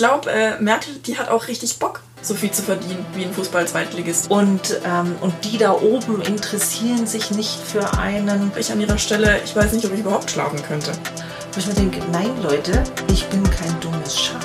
glaube, 0.00 0.30
äh, 0.30 0.58
Merkel, 0.62 0.94
die 1.04 1.18
hat 1.18 1.28
auch 1.28 1.46
richtig 1.46 1.78
Bock, 1.78 2.00
so 2.22 2.32
viel 2.32 2.50
zu 2.50 2.62
verdienen 2.62 3.04
wie 3.14 3.22
ein 3.22 3.34
Fußball-Zweitligist. 3.34 4.30
Und, 4.30 4.80
ähm, 4.82 5.14
und 5.20 5.34
die 5.44 5.58
da 5.58 5.72
oben 5.72 6.22
interessieren 6.22 7.06
sich 7.06 7.30
nicht 7.32 7.60
für 7.60 7.98
einen. 7.98 8.50
Ich 8.58 8.72
an 8.72 8.80
ihrer 8.80 8.96
Stelle, 8.96 9.42
ich 9.44 9.54
weiß 9.54 9.72
nicht, 9.74 9.84
ob 9.84 9.92
ich 9.92 10.00
überhaupt 10.00 10.30
schlafen 10.30 10.62
könnte. 10.62 10.92
Wo 11.52 11.60
ich 11.60 11.66
mir 11.66 11.74
denke, 11.74 12.00
nein 12.12 12.30
Leute, 12.42 12.82
ich 13.12 13.26
bin 13.26 13.42
kein 13.50 13.78
dummes 13.80 14.18
Schaf. 14.18 14.42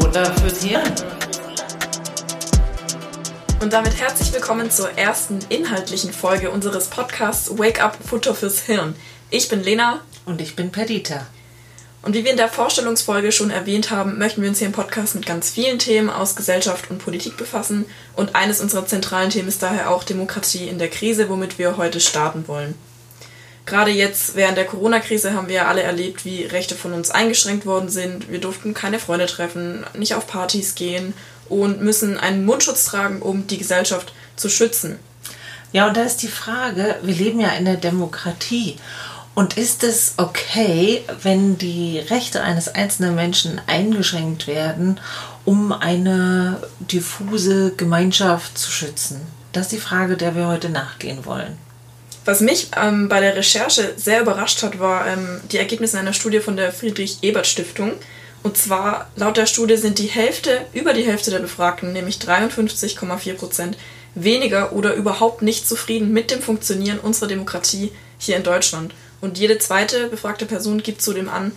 Wunder 0.00 0.26
fürs 0.34 0.62
Hirn. 0.62 0.94
Und 3.62 3.72
damit 3.72 3.98
herzlich 3.98 4.30
willkommen 4.34 4.70
zur 4.70 4.90
ersten 4.98 5.38
inhaltlichen 5.48 6.12
Folge 6.12 6.50
unseres 6.50 6.88
Podcasts 6.88 7.56
Wake 7.56 7.82
Up 7.82 7.96
Futter 8.06 8.34
fürs 8.34 8.60
Hirn. 8.60 8.94
Ich 9.30 9.48
bin 9.48 9.62
Lena. 9.62 10.00
Und 10.26 10.40
ich 10.40 10.56
bin 10.56 10.72
Perdita. 10.72 11.26
Und 12.02 12.14
wie 12.14 12.24
wir 12.24 12.30
in 12.30 12.36
der 12.36 12.48
Vorstellungsfolge 12.48 13.32
schon 13.32 13.50
erwähnt 13.50 13.90
haben, 13.90 14.18
möchten 14.18 14.42
wir 14.42 14.48
uns 14.48 14.58
hier 14.58 14.66
im 14.66 14.72
Podcast 14.72 15.14
mit 15.14 15.26
ganz 15.26 15.50
vielen 15.50 15.78
Themen 15.78 16.10
aus 16.10 16.36
Gesellschaft 16.36 16.90
und 16.90 16.98
Politik 16.98 17.36
befassen. 17.36 17.86
Und 18.14 18.34
eines 18.34 18.60
unserer 18.60 18.86
zentralen 18.86 19.30
Themen 19.30 19.48
ist 19.48 19.62
daher 19.62 19.90
auch 19.90 20.04
Demokratie 20.04 20.68
in 20.68 20.78
der 20.78 20.88
Krise, 20.88 21.28
womit 21.28 21.58
wir 21.58 21.76
heute 21.76 22.00
starten 22.00 22.46
wollen. 22.46 22.74
Gerade 23.66 23.90
jetzt 23.90 24.34
während 24.34 24.58
der 24.58 24.66
Corona-Krise 24.66 25.32
haben 25.32 25.48
wir 25.48 25.54
ja 25.54 25.66
alle 25.66 25.82
erlebt, 25.82 26.26
wie 26.26 26.44
Rechte 26.44 26.74
von 26.74 26.92
uns 26.92 27.10
eingeschränkt 27.10 27.64
worden 27.64 27.88
sind. 27.88 28.30
Wir 28.30 28.40
durften 28.40 28.74
keine 28.74 28.98
Freunde 28.98 29.24
treffen, 29.24 29.86
nicht 29.94 30.14
auf 30.14 30.26
Partys 30.26 30.74
gehen 30.74 31.14
und 31.48 31.80
müssen 31.80 32.18
einen 32.18 32.44
Mundschutz 32.44 32.84
tragen, 32.84 33.22
um 33.22 33.46
die 33.46 33.58
Gesellschaft 33.58 34.12
zu 34.36 34.50
schützen. 34.50 34.98
Ja, 35.72 35.88
und 35.88 35.96
da 35.96 36.02
ist 36.02 36.18
die 36.18 36.28
Frage, 36.28 36.96
wir 37.02 37.14
leben 37.14 37.40
ja 37.40 37.48
in 37.54 37.64
der 37.64 37.76
Demokratie. 37.76 38.76
Und 39.34 39.56
ist 39.56 39.82
es 39.82 40.14
okay, 40.16 41.02
wenn 41.22 41.58
die 41.58 41.98
Rechte 41.98 42.42
eines 42.42 42.68
einzelnen 42.68 43.16
Menschen 43.16 43.60
eingeschränkt 43.66 44.46
werden, 44.46 45.00
um 45.44 45.72
eine 45.72 46.62
diffuse 46.78 47.72
Gemeinschaft 47.76 48.56
zu 48.56 48.70
schützen? 48.70 49.20
Das 49.52 49.66
ist 49.66 49.72
die 49.72 49.78
Frage, 49.78 50.16
der 50.16 50.36
wir 50.36 50.46
heute 50.46 50.68
nachgehen 50.68 51.24
wollen. 51.24 51.58
Was 52.24 52.40
mich 52.40 52.68
ähm, 52.80 53.08
bei 53.08 53.20
der 53.20 53.36
Recherche 53.36 53.92
sehr 53.96 54.22
überrascht 54.22 54.62
hat, 54.62 54.78
war 54.78 55.06
ähm, 55.06 55.40
die 55.50 55.58
Ergebnisse 55.58 55.98
einer 55.98 56.12
Studie 56.12 56.40
von 56.40 56.56
der 56.56 56.72
Friedrich-Ebert-Stiftung. 56.72 57.92
Und 58.42 58.56
zwar, 58.56 59.10
laut 59.16 59.36
der 59.36 59.46
Studie 59.46 59.76
sind 59.76 59.98
die 59.98 60.06
Hälfte, 60.06 60.64
über 60.72 60.92
die 60.92 61.02
Hälfte 61.02 61.30
der 61.30 61.40
Befragten, 61.40 61.92
nämlich 61.92 62.16
53,4 62.16 63.34
Prozent, 63.34 63.76
weniger 64.14 64.72
oder 64.72 64.94
überhaupt 64.94 65.42
nicht 65.42 65.68
zufrieden 65.68 66.12
mit 66.12 66.30
dem 66.30 66.40
Funktionieren 66.40 66.98
unserer 66.98 67.26
Demokratie 67.26 67.92
hier 68.18 68.36
in 68.36 68.42
Deutschland. 68.42 68.94
Und 69.20 69.38
jede 69.38 69.58
zweite 69.58 70.08
befragte 70.08 70.46
Person 70.46 70.82
gibt 70.82 71.02
zudem 71.02 71.28
an, 71.28 71.52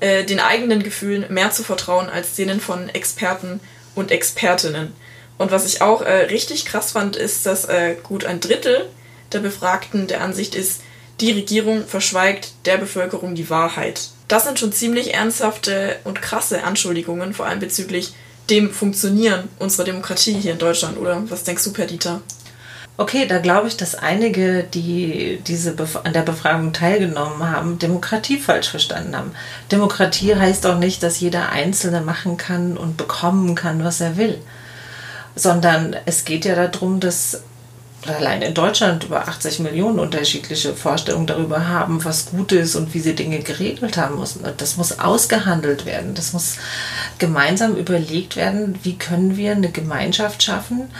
äh, 0.00 0.24
den 0.24 0.40
eigenen 0.40 0.82
Gefühlen 0.82 1.26
mehr 1.28 1.50
zu 1.50 1.62
vertrauen 1.62 2.08
als 2.08 2.34
denen 2.34 2.60
von 2.60 2.88
Experten 2.88 3.60
und 3.94 4.10
Expertinnen. 4.10 4.92
Und 5.38 5.50
was 5.50 5.66
ich 5.66 5.82
auch 5.82 6.02
äh, 6.02 6.24
richtig 6.24 6.64
krass 6.64 6.92
fand, 6.92 7.16
ist, 7.16 7.46
dass 7.46 7.64
äh, 7.66 7.96
gut 8.02 8.24
ein 8.24 8.40
Drittel 8.40 8.86
der 9.32 9.40
Befragten 9.40 10.06
der 10.06 10.22
Ansicht 10.22 10.54
ist, 10.54 10.82
die 11.20 11.32
Regierung 11.32 11.86
verschweigt 11.86 12.52
der 12.64 12.78
Bevölkerung 12.78 13.34
die 13.34 13.50
Wahrheit. 13.50 14.08
Das 14.28 14.44
sind 14.44 14.58
schon 14.58 14.72
ziemlich 14.72 15.12
ernsthafte 15.12 15.96
und 16.04 16.22
krasse 16.22 16.64
Anschuldigungen, 16.64 17.34
vor 17.34 17.46
allem 17.46 17.60
bezüglich 17.60 18.14
dem 18.48 18.72
Funktionieren 18.72 19.48
unserer 19.58 19.84
Demokratie 19.84 20.34
hier 20.34 20.52
in 20.52 20.58
Deutschland, 20.58 20.98
oder? 20.98 21.22
Was 21.28 21.44
denkst 21.44 21.64
du, 21.64 21.72
Perdita? 21.72 22.22
Okay, 23.00 23.26
da 23.26 23.38
glaube 23.38 23.66
ich, 23.66 23.78
dass 23.78 23.94
einige, 23.94 24.62
die 24.62 25.40
diese 25.46 25.74
an 26.04 26.12
der 26.12 26.20
Befragung 26.20 26.74
teilgenommen 26.74 27.48
haben, 27.48 27.78
Demokratie 27.78 28.36
falsch 28.36 28.68
verstanden 28.68 29.16
haben. 29.16 29.30
Demokratie 29.72 30.34
heißt 30.34 30.66
auch 30.66 30.76
nicht, 30.76 31.02
dass 31.02 31.18
jeder 31.18 31.48
Einzelne 31.48 32.02
machen 32.02 32.36
kann 32.36 32.76
und 32.76 32.98
bekommen 32.98 33.54
kann, 33.54 33.82
was 33.82 34.02
er 34.02 34.18
will, 34.18 34.38
sondern 35.34 35.96
es 36.04 36.26
geht 36.26 36.44
ja 36.44 36.54
darum, 36.54 37.00
dass 37.00 37.42
allein 38.06 38.42
in 38.42 38.52
Deutschland 38.52 39.04
über 39.04 39.26
80 39.28 39.60
Millionen 39.60 39.98
unterschiedliche 39.98 40.74
Vorstellungen 40.74 41.26
darüber 41.26 41.68
haben, 41.68 42.04
was 42.04 42.26
gut 42.26 42.52
ist 42.52 42.74
und 42.76 42.92
wie 42.92 43.00
sie 43.00 43.14
Dinge 43.14 43.38
geregelt 43.38 43.96
haben 43.96 44.18
müssen. 44.18 44.44
Das 44.58 44.76
muss 44.76 44.98
ausgehandelt 44.98 45.86
werden. 45.86 46.14
Das 46.14 46.34
muss 46.34 46.56
gemeinsam 47.18 47.76
überlegt 47.76 48.36
werden, 48.36 48.78
wie 48.82 48.98
können 48.98 49.38
wir 49.38 49.52
eine 49.52 49.70
Gemeinschaft 49.70 50.42
schaffen, 50.42 50.90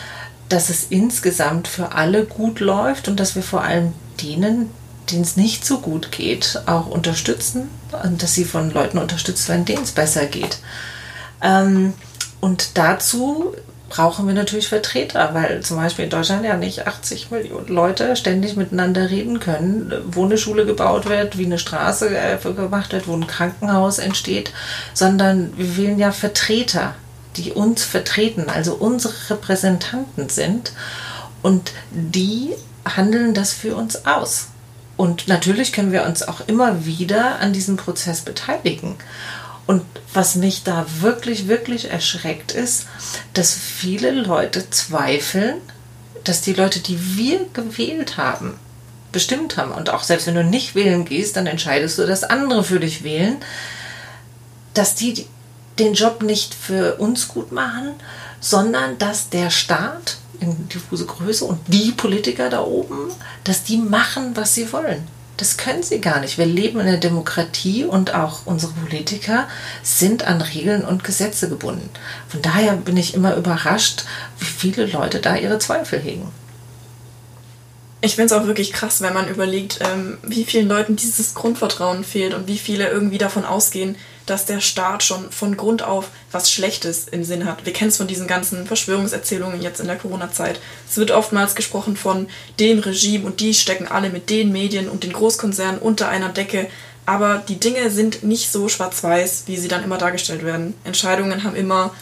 dass 0.50 0.68
es 0.68 0.88
insgesamt 0.90 1.68
für 1.68 1.92
alle 1.92 2.24
gut 2.24 2.60
läuft 2.60 3.08
und 3.08 3.18
dass 3.18 3.34
wir 3.34 3.42
vor 3.42 3.62
allem 3.62 3.92
denen, 4.20 4.70
denen 5.10 5.22
es 5.22 5.36
nicht 5.36 5.64
so 5.64 5.78
gut 5.78 6.12
geht, 6.12 6.60
auch 6.66 6.86
unterstützen 6.86 7.68
und 8.04 8.22
dass 8.22 8.34
sie 8.34 8.44
von 8.44 8.70
Leuten 8.70 8.98
unterstützt 8.98 9.48
werden, 9.48 9.64
denen 9.64 9.84
es 9.84 9.92
besser 9.92 10.26
geht. 10.26 10.58
Ähm, 11.40 11.94
und 12.40 12.76
dazu 12.76 13.54
brauchen 13.88 14.26
wir 14.26 14.34
natürlich 14.34 14.68
Vertreter, 14.68 15.34
weil 15.34 15.60
zum 15.60 15.76
Beispiel 15.76 16.04
in 16.04 16.10
Deutschland 16.10 16.44
ja 16.44 16.56
nicht 16.56 16.86
80 16.86 17.30
Millionen 17.30 17.68
Leute 17.68 18.16
ständig 18.16 18.56
miteinander 18.56 19.10
reden 19.10 19.40
können, 19.40 19.92
wo 20.06 20.24
eine 20.24 20.38
Schule 20.38 20.66
gebaut 20.66 21.08
wird, 21.08 21.38
wie 21.38 21.46
eine 21.46 21.58
Straße 21.58 22.08
äh, 22.16 22.38
gemacht 22.54 22.92
wird, 22.92 23.08
wo 23.08 23.14
ein 23.14 23.26
Krankenhaus 23.26 23.98
entsteht, 23.98 24.52
sondern 24.94 25.52
wir 25.56 25.76
wählen 25.76 25.98
ja 25.98 26.12
Vertreter, 26.12 26.94
die 27.36 27.52
uns 27.52 27.84
vertreten, 27.84 28.48
also 28.48 28.74
unsere 28.74 29.14
Repräsentanten 29.30 30.28
sind 30.28 30.72
und 31.42 31.72
die 31.90 32.50
handeln 32.84 33.34
das 33.34 33.52
für 33.52 33.76
uns 33.76 34.06
aus. 34.06 34.48
Und 34.96 35.28
natürlich 35.28 35.72
können 35.72 35.92
wir 35.92 36.04
uns 36.04 36.22
auch 36.22 36.46
immer 36.46 36.84
wieder 36.84 37.40
an 37.40 37.52
diesem 37.52 37.76
Prozess 37.76 38.20
beteiligen. 38.20 38.96
Und 39.66 39.82
was 40.12 40.34
mich 40.34 40.64
da 40.64 40.84
wirklich, 41.00 41.48
wirklich 41.48 41.90
erschreckt 41.90 42.52
ist, 42.52 42.86
dass 43.32 43.54
viele 43.54 44.10
Leute 44.10 44.68
zweifeln, 44.68 45.58
dass 46.24 46.42
die 46.42 46.52
Leute, 46.52 46.80
die 46.80 47.16
wir 47.16 47.46
gewählt 47.52 48.16
haben, 48.16 48.58
bestimmt 49.12 49.56
haben. 49.56 49.72
Und 49.72 49.90
auch 49.90 50.02
selbst 50.02 50.26
wenn 50.26 50.34
du 50.34 50.44
nicht 50.44 50.74
wählen 50.74 51.04
gehst, 51.04 51.36
dann 51.36 51.46
entscheidest 51.46 51.98
du, 51.98 52.06
dass 52.06 52.24
andere 52.24 52.64
für 52.64 52.80
dich 52.80 53.02
wählen, 53.02 53.36
dass 54.74 54.94
die 54.94 55.26
den 55.80 55.94
Job 55.94 56.22
nicht 56.22 56.54
für 56.54 56.96
uns 56.96 57.28
gut 57.28 57.52
machen, 57.52 57.94
sondern 58.40 58.98
dass 58.98 59.30
der 59.30 59.50
Staat 59.50 60.18
in 60.40 60.68
diffuse 60.68 61.06
Größe 61.06 61.44
und 61.44 61.60
die 61.68 61.92
Politiker 61.92 62.48
da 62.48 62.62
oben, 62.62 63.10
dass 63.44 63.64
die 63.64 63.76
machen, 63.76 64.36
was 64.36 64.54
sie 64.54 64.72
wollen. 64.72 65.06
Das 65.36 65.56
können 65.56 65.82
sie 65.82 66.02
gar 66.02 66.20
nicht. 66.20 66.36
Wir 66.36 66.44
leben 66.44 66.80
in 66.80 66.86
einer 66.86 66.98
Demokratie 66.98 67.84
und 67.84 68.14
auch 68.14 68.40
unsere 68.44 68.72
Politiker 68.72 69.48
sind 69.82 70.26
an 70.26 70.42
Regeln 70.42 70.84
und 70.84 71.02
Gesetze 71.02 71.48
gebunden. 71.48 71.88
Von 72.28 72.42
daher 72.42 72.74
bin 72.74 72.98
ich 72.98 73.14
immer 73.14 73.36
überrascht, 73.36 74.04
wie 74.38 74.44
viele 74.44 74.84
Leute 74.84 75.18
da 75.18 75.36
ihre 75.36 75.58
Zweifel 75.58 75.98
hegen. 75.98 76.28
Ich 78.02 78.16
finde 78.16 78.34
es 78.34 78.40
auch 78.40 78.46
wirklich 78.46 78.72
krass, 78.72 79.00
wenn 79.02 79.14
man 79.14 79.28
überlegt, 79.28 79.80
ähm, 79.82 80.18
wie 80.22 80.44
vielen 80.44 80.68
Leuten 80.68 80.96
dieses 80.96 81.34
Grundvertrauen 81.34 82.04
fehlt 82.04 82.34
und 82.34 82.46
wie 82.46 82.58
viele 82.58 82.88
irgendwie 82.88 83.18
davon 83.18 83.44
ausgehen, 83.44 83.96
dass 84.30 84.46
der 84.46 84.60
Staat 84.60 85.02
schon 85.02 85.32
von 85.32 85.56
Grund 85.56 85.82
auf 85.82 86.08
was 86.30 86.52
Schlechtes 86.52 87.08
im 87.08 87.24
Sinn 87.24 87.46
hat. 87.46 87.66
Wir 87.66 87.72
kennen 87.72 87.90
es 87.90 87.96
von 87.96 88.06
diesen 88.06 88.28
ganzen 88.28 88.64
Verschwörungserzählungen 88.64 89.60
jetzt 89.60 89.80
in 89.80 89.88
der 89.88 89.96
Corona-Zeit. 89.96 90.60
Es 90.88 90.96
wird 90.96 91.10
oftmals 91.10 91.56
gesprochen 91.56 91.96
von 91.96 92.28
dem 92.60 92.78
Regime 92.78 93.26
und 93.26 93.40
die 93.40 93.54
stecken 93.54 93.88
alle 93.88 94.08
mit 94.08 94.30
den 94.30 94.52
Medien 94.52 94.88
und 94.88 95.02
den 95.02 95.12
Großkonzernen 95.12 95.80
unter 95.80 96.08
einer 96.08 96.28
Decke. 96.28 96.68
Aber 97.06 97.42
die 97.48 97.58
Dinge 97.58 97.90
sind 97.90 98.22
nicht 98.22 98.52
so 98.52 98.68
schwarz-weiß, 98.68 99.44
wie 99.46 99.56
sie 99.56 99.66
dann 99.66 99.82
immer 99.82 99.98
dargestellt 99.98 100.44
werden. 100.44 100.74
Entscheidungen 100.84 101.42
haben 101.42 101.56
immer, 101.56 101.92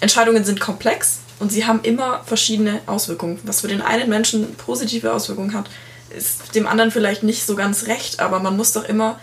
Entscheidungen 0.00 0.44
sind 0.44 0.60
komplex 0.60 1.20
und 1.38 1.50
sie 1.50 1.64
haben 1.64 1.80
immer 1.82 2.22
verschiedene 2.26 2.80
Auswirkungen. 2.84 3.40
Was 3.44 3.62
für 3.62 3.68
den 3.68 3.80
einen 3.80 4.10
Menschen 4.10 4.54
positive 4.56 5.14
Auswirkungen 5.14 5.54
hat, 5.54 5.70
ist 6.14 6.54
dem 6.54 6.66
anderen 6.66 6.90
vielleicht 6.90 7.22
nicht 7.22 7.46
so 7.46 7.56
ganz 7.56 7.86
recht, 7.86 8.20
aber 8.20 8.40
man 8.40 8.56
muss 8.56 8.74
doch 8.74 8.84
immer 8.84 9.18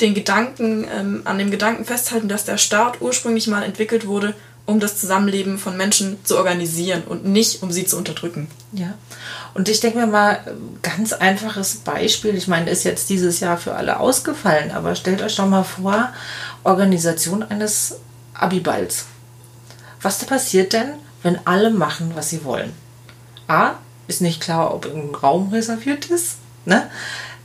den 0.00 0.14
Gedanken, 0.14 0.86
ähm, 0.94 1.22
an 1.24 1.38
dem 1.38 1.50
Gedanken 1.50 1.84
festhalten, 1.84 2.28
dass 2.28 2.44
der 2.44 2.58
Staat 2.58 3.00
ursprünglich 3.00 3.46
mal 3.46 3.62
entwickelt 3.62 4.06
wurde, 4.06 4.34
um 4.66 4.80
das 4.80 4.98
Zusammenleben 4.98 5.58
von 5.58 5.76
Menschen 5.76 6.18
zu 6.24 6.36
organisieren 6.36 7.04
und 7.04 7.24
nicht 7.24 7.62
um 7.62 7.70
sie 7.70 7.86
zu 7.86 7.96
unterdrücken. 7.96 8.48
Ja. 8.72 8.94
Und 9.54 9.68
ich 9.68 9.80
denke 9.80 9.98
mir 9.98 10.06
mal, 10.08 10.40
ganz 10.82 11.12
einfaches 11.12 11.76
Beispiel, 11.76 12.34
ich 12.34 12.48
meine, 12.48 12.68
ist 12.68 12.84
jetzt 12.84 13.08
dieses 13.08 13.40
Jahr 13.40 13.58
für 13.58 13.74
alle 13.74 14.00
ausgefallen, 14.00 14.72
aber 14.72 14.94
stellt 14.96 15.22
euch 15.22 15.36
doch 15.36 15.46
mal 15.46 15.62
vor, 15.62 16.12
Organisation 16.64 17.44
eines 17.44 17.96
Abiballs. 18.34 19.06
Was 20.02 20.18
da 20.18 20.26
passiert 20.26 20.72
denn, 20.72 20.94
wenn 21.22 21.38
alle 21.46 21.70
machen, 21.70 22.12
was 22.14 22.30
sie 22.30 22.44
wollen? 22.44 22.72
A, 23.46 23.74
ist 24.08 24.20
nicht 24.20 24.40
klar, 24.40 24.74
ob 24.74 24.86
ein 24.86 25.14
Raum 25.14 25.50
reserviert 25.52 26.06
ist. 26.06 26.36
Ne? 26.64 26.90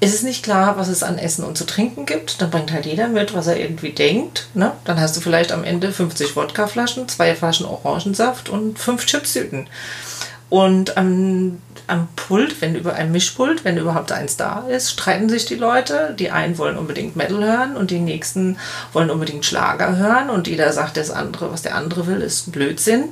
Ist 0.01 0.15
es 0.15 0.23
nicht 0.23 0.43
klar, 0.43 0.77
was 0.77 0.87
es 0.87 1.03
an 1.03 1.19
Essen 1.19 1.45
und 1.45 1.59
zu 1.59 1.63
trinken 1.63 2.07
gibt. 2.07 2.41
Dann 2.41 2.49
bringt 2.49 2.71
halt 2.73 2.87
jeder 2.87 3.07
mit, 3.07 3.35
was 3.35 3.45
er 3.45 3.59
irgendwie 3.59 3.91
denkt. 3.91 4.47
Ne? 4.55 4.71
Dann 4.83 4.99
hast 4.99 5.15
du 5.15 5.21
vielleicht 5.21 5.51
am 5.51 5.63
Ende 5.63 5.91
50 5.91 6.35
Wodkaflaschen, 6.35 7.07
zwei 7.07 7.35
Flaschen 7.35 7.67
Orangensaft 7.67 8.49
und 8.49 8.79
fünf 8.79 9.05
Chipstüten. 9.05 9.67
Und 10.49 10.97
am, 10.97 11.61
am 11.85 12.07
Pult, 12.15 12.61
wenn 12.61 12.75
über 12.75 12.95
ein 12.95 13.11
Mischpult, 13.11 13.63
wenn 13.63 13.77
überhaupt 13.77 14.11
eins 14.11 14.37
da 14.37 14.65
ist, 14.67 14.89
streiten 14.89 15.29
sich 15.29 15.45
die 15.45 15.55
Leute. 15.55 16.15
Die 16.17 16.31
einen 16.31 16.57
wollen 16.57 16.79
unbedingt 16.79 17.15
Metal 17.15 17.43
hören 17.43 17.77
und 17.77 17.91
die 17.91 17.99
nächsten 17.99 18.57
wollen 18.93 19.11
unbedingt 19.11 19.45
Schlager 19.45 19.97
hören 19.97 20.31
und 20.31 20.47
jeder 20.47 20.73
sagt 20.73 20.97
das 20.97 21.11
andere, 21.11 21.51
was 21.51 21.61
der 21.61 21.75
andere 21.75 22.07
will, 22.07 22.21
ist 22.21 22.51
Blödsinn. 22.51 23.11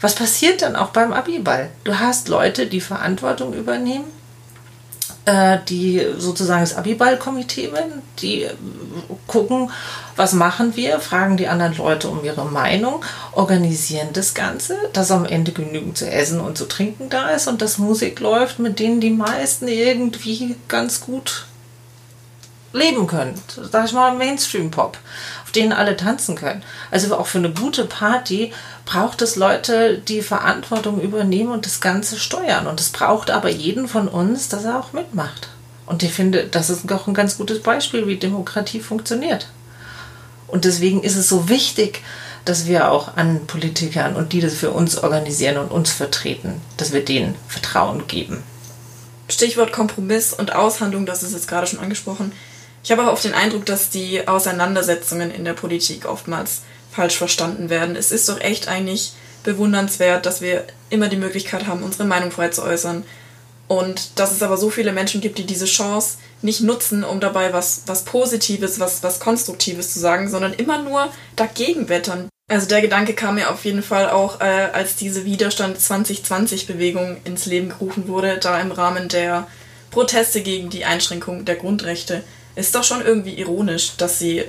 Was 0.00 0.14
passiert 0.14 0.62
dann 0.62 0.74
auch 0.74 0.88
beim 0.88 1.12
Abiball? 1.12 1.68
Du 1.84 1.98
hast 1.98 2.28
Leute, 2.28 2.66
die 2.66 2.80
Verantwortung 2.80 3.52
übernehmen, 3.52 4.04
die 5.68 6.06
sozusagen 6.18 6.60
das 6.60 6.76
Abiball-Komitee 6.76 7.68
bin, 7.68 8.02
die 8.20 8.46
gucken, 9.26 9.70
was 10.16 10.34
machen 10.34 10.76
wir, 10.76 11.00
fragen 11.00 11.38
die 11.38 11.48
anderen 11.48 11.76
Leute 11.76 12.08
um 12.08 12.22
ihre 12.24 12.44
Meinung, 12.44 13.02
organisieren 13.32 14.08
das 14.12 14.34
Ganze, 14.34 14.76
dass 14.92 15.10
am 15.10 15.24
Ende 15.24 15.52
genügend 15.52 15.96
zu 15.96 16.10
essen 16.10 16.40
und 16.40 16.58
zu 16.58 16.66
trinken 16.66 17.08
da 17.08 17.30
ist 17.30 17.48
und 17.48 17.62
dass 17.62 17.78
Musik 17.78 18.20
läuft, 18.20 18.58
mit 18.58 18.78
denen 18.78 19.00
die 19.00 19.10
meisten 19.10 19.66
irgendwie 19.66 20.56
ganz 20.68 21.00
gut 21.00 21.46
leben 22.74 23.06
können. 23.06 23.40
Sag 23.70 23.86
ich 23.86 23.92
mal 23.92 24.14
Mainstream-Pop, 24.14 24.98
auf 25.44 25.52
denen 25.52 25.72
alle 25.72 25.96
tanzen 25.96 26.36
können. 26.36 26.62
Also 26.90 27.16
auch 27.16 27.26
für 27.26 27.38
eine 27.38 27.50
gute 27.50 27.84
Party 27.86 28.52
braucht 28.84 29.22
es 29.22 29.36
Leute, 29.36 29.98
die 29.98 30.22
Verantwortung 30.22 31.00
übernehmen 31.00 31.52
und 31.52 31.66
das 31.66 31.80
Ganze 31.80 32.18
steuern. 32.18 32.66
Und 32.66 32.80
es 32.80 32.90
braucht 32.90 33.30
aber 33.30 33.50
jeden 33.50 33.88
von 33.88 34.08
uns, 34.08 34.48
dass 34.48 34.64
er 34.64 34.78
auch 34.78 34.92
mitmacht. 34.92 35.48
Und 35.86 36.02
ich 36.02 36.12
finde, 36.12 36.46
das 36.46 36.70
ist 36.70 36.90
auch 36.92 37.06
ein 37.06 37.14
ganz 37.14 37.38
gutes 37.38 37.62
Beispiel, 37.62 38.06
wie 38.06 38.16
Demokratie 38.16 38.80
funktioniert. 38.80 39.48
Und 40.46 40.64
deswegen 40.64 41.02
ist 41.02 41.16
es 41.16 41.28
so 41.28 41.48
wichtig, 41.48 42.02
dass 42.44 42.66
wir 42.66 42.90
auch 42.90 43.16
an 43.16 43.46
Politikern 43.46 44.16
und 44.16 44.32
die 44.32 44.40
das 44.40 44.54
für 44.54 44.70
uns 44.70 44.98
organisieren 44.98 45.56
und 45.56 45.70
uns 45.70 45.92
vertreten, 45.92 46.60
dass 46.76 46.92
wir 46.92 47.04
denen 47.04 47.34
Vertrauen 47.48 48.06
geben. 48.06 48.42
Stichwort 49.28 49.72
Kompromiss 49.72 50.34
und 50.34 50.54
Aushandlung, 50.54 51.06
das 51.06 51.22
ist 51.22 51.32
jetzt 51.32 51.48
gerade 51.48 51.66
schon 51.66 51.78
angesprochen. 51.78 52.32
Ich 52.82 52.92
habe 52.92 53.02
auch 53.02 53.12
oft 53.12 53.24
den 53.24 53.32
Eindruck, 53.32 53.64
dass 53.64 53.88
die 53.88 54.28
Auseinandersetzungen 54.28 55.30
in 55.30 55.46
der 55.46 55.54
Politik 55.54 56.04
oftmals 56.04 56.60
falsch 56.94 57.16
verstanden 57.16 57.70
werden. 57.70 57.96
Es 57.96 58.12
ist 58.12 58.28
doch 58.28 58.40
echt 58.40 58.68
eigentlich 58.68 59.12
bewundernswert, 59.42 60.26
dass 60.26 60.40
wir 60.40 60.64
immer 60.90 61.08
die 61.08 61.16
Möglichkeit 61.16 61.66
haben, 61.66 61.82
unsere 61.82 62.04
Meinung 62.04 62.30
frei 62.30 62.48
zu 62.48 62.62
äußern. 62.62 63.04
Und 63.66 64.18
dass 64.18 64.32
es 64.32 64.42
aber 64.42 64.56
so 64.56 64.70
viele 64.70 64.92
Menschen 64.92 65.20
gibt, 65.20 65.38
die 65.38 65.46
diese 65.46 65.64
Chance 65.64 66.18
nicht 66.42 66.60
nutzen, 66.60 67.02
um 67.02 67.20
dabei 67.20 67.52
was, 67.52 67.82
was 67.86 68.04
Positives, 68.04 68.78
was, 68.78 69.02
was 69.02 69.20
Konstruktives 69.20 69.92
zu 69.92 70.00
sagen, 70.00 70.28
sondern 70.28 70.52
immer 70.52 70.82
nur 70.82 71.10
dagegen 71.34 71.88
wettern. 71.88 72.28
Also 72.46 72.68
der 72.68 72.82
Gedanke 72.82 73.14
kam 73.14 73.36
mir 73.36 73.50
auf 73.50 73.64
jeden 73.64 73.82
Fall 73.82 74.10
auch, 74.10 74.40
äh, 74.40 74.44
als 74.44 74.96
diese 74.96 75.24
Widerstand 75.24 75.78
2020-Bewegung 75.78 77.16
ins 77.24 77.46
Leben 77.46 77.70
gerufen 77.70 78.06
wurde, 78.06 78.36
da 78.36 78.60
im 78.60 78.70
Rahmen 78.70 79.08
der 79.08 79.46
Proteste 79.90 80.42
gegen 80.42 80.68
die 80.68 80.84
Einschränkung 80.84 81.46
der 81.46 81.56
Grundrechte. 81.56 82.22
Ist 82.56 82.74
doch 82.74 82.84
schon 82.84 83.04
irgendwie 83.04 83.34
ironisch, 83.34 83.96
dass 83.96 84.18
sie 84.18 84.44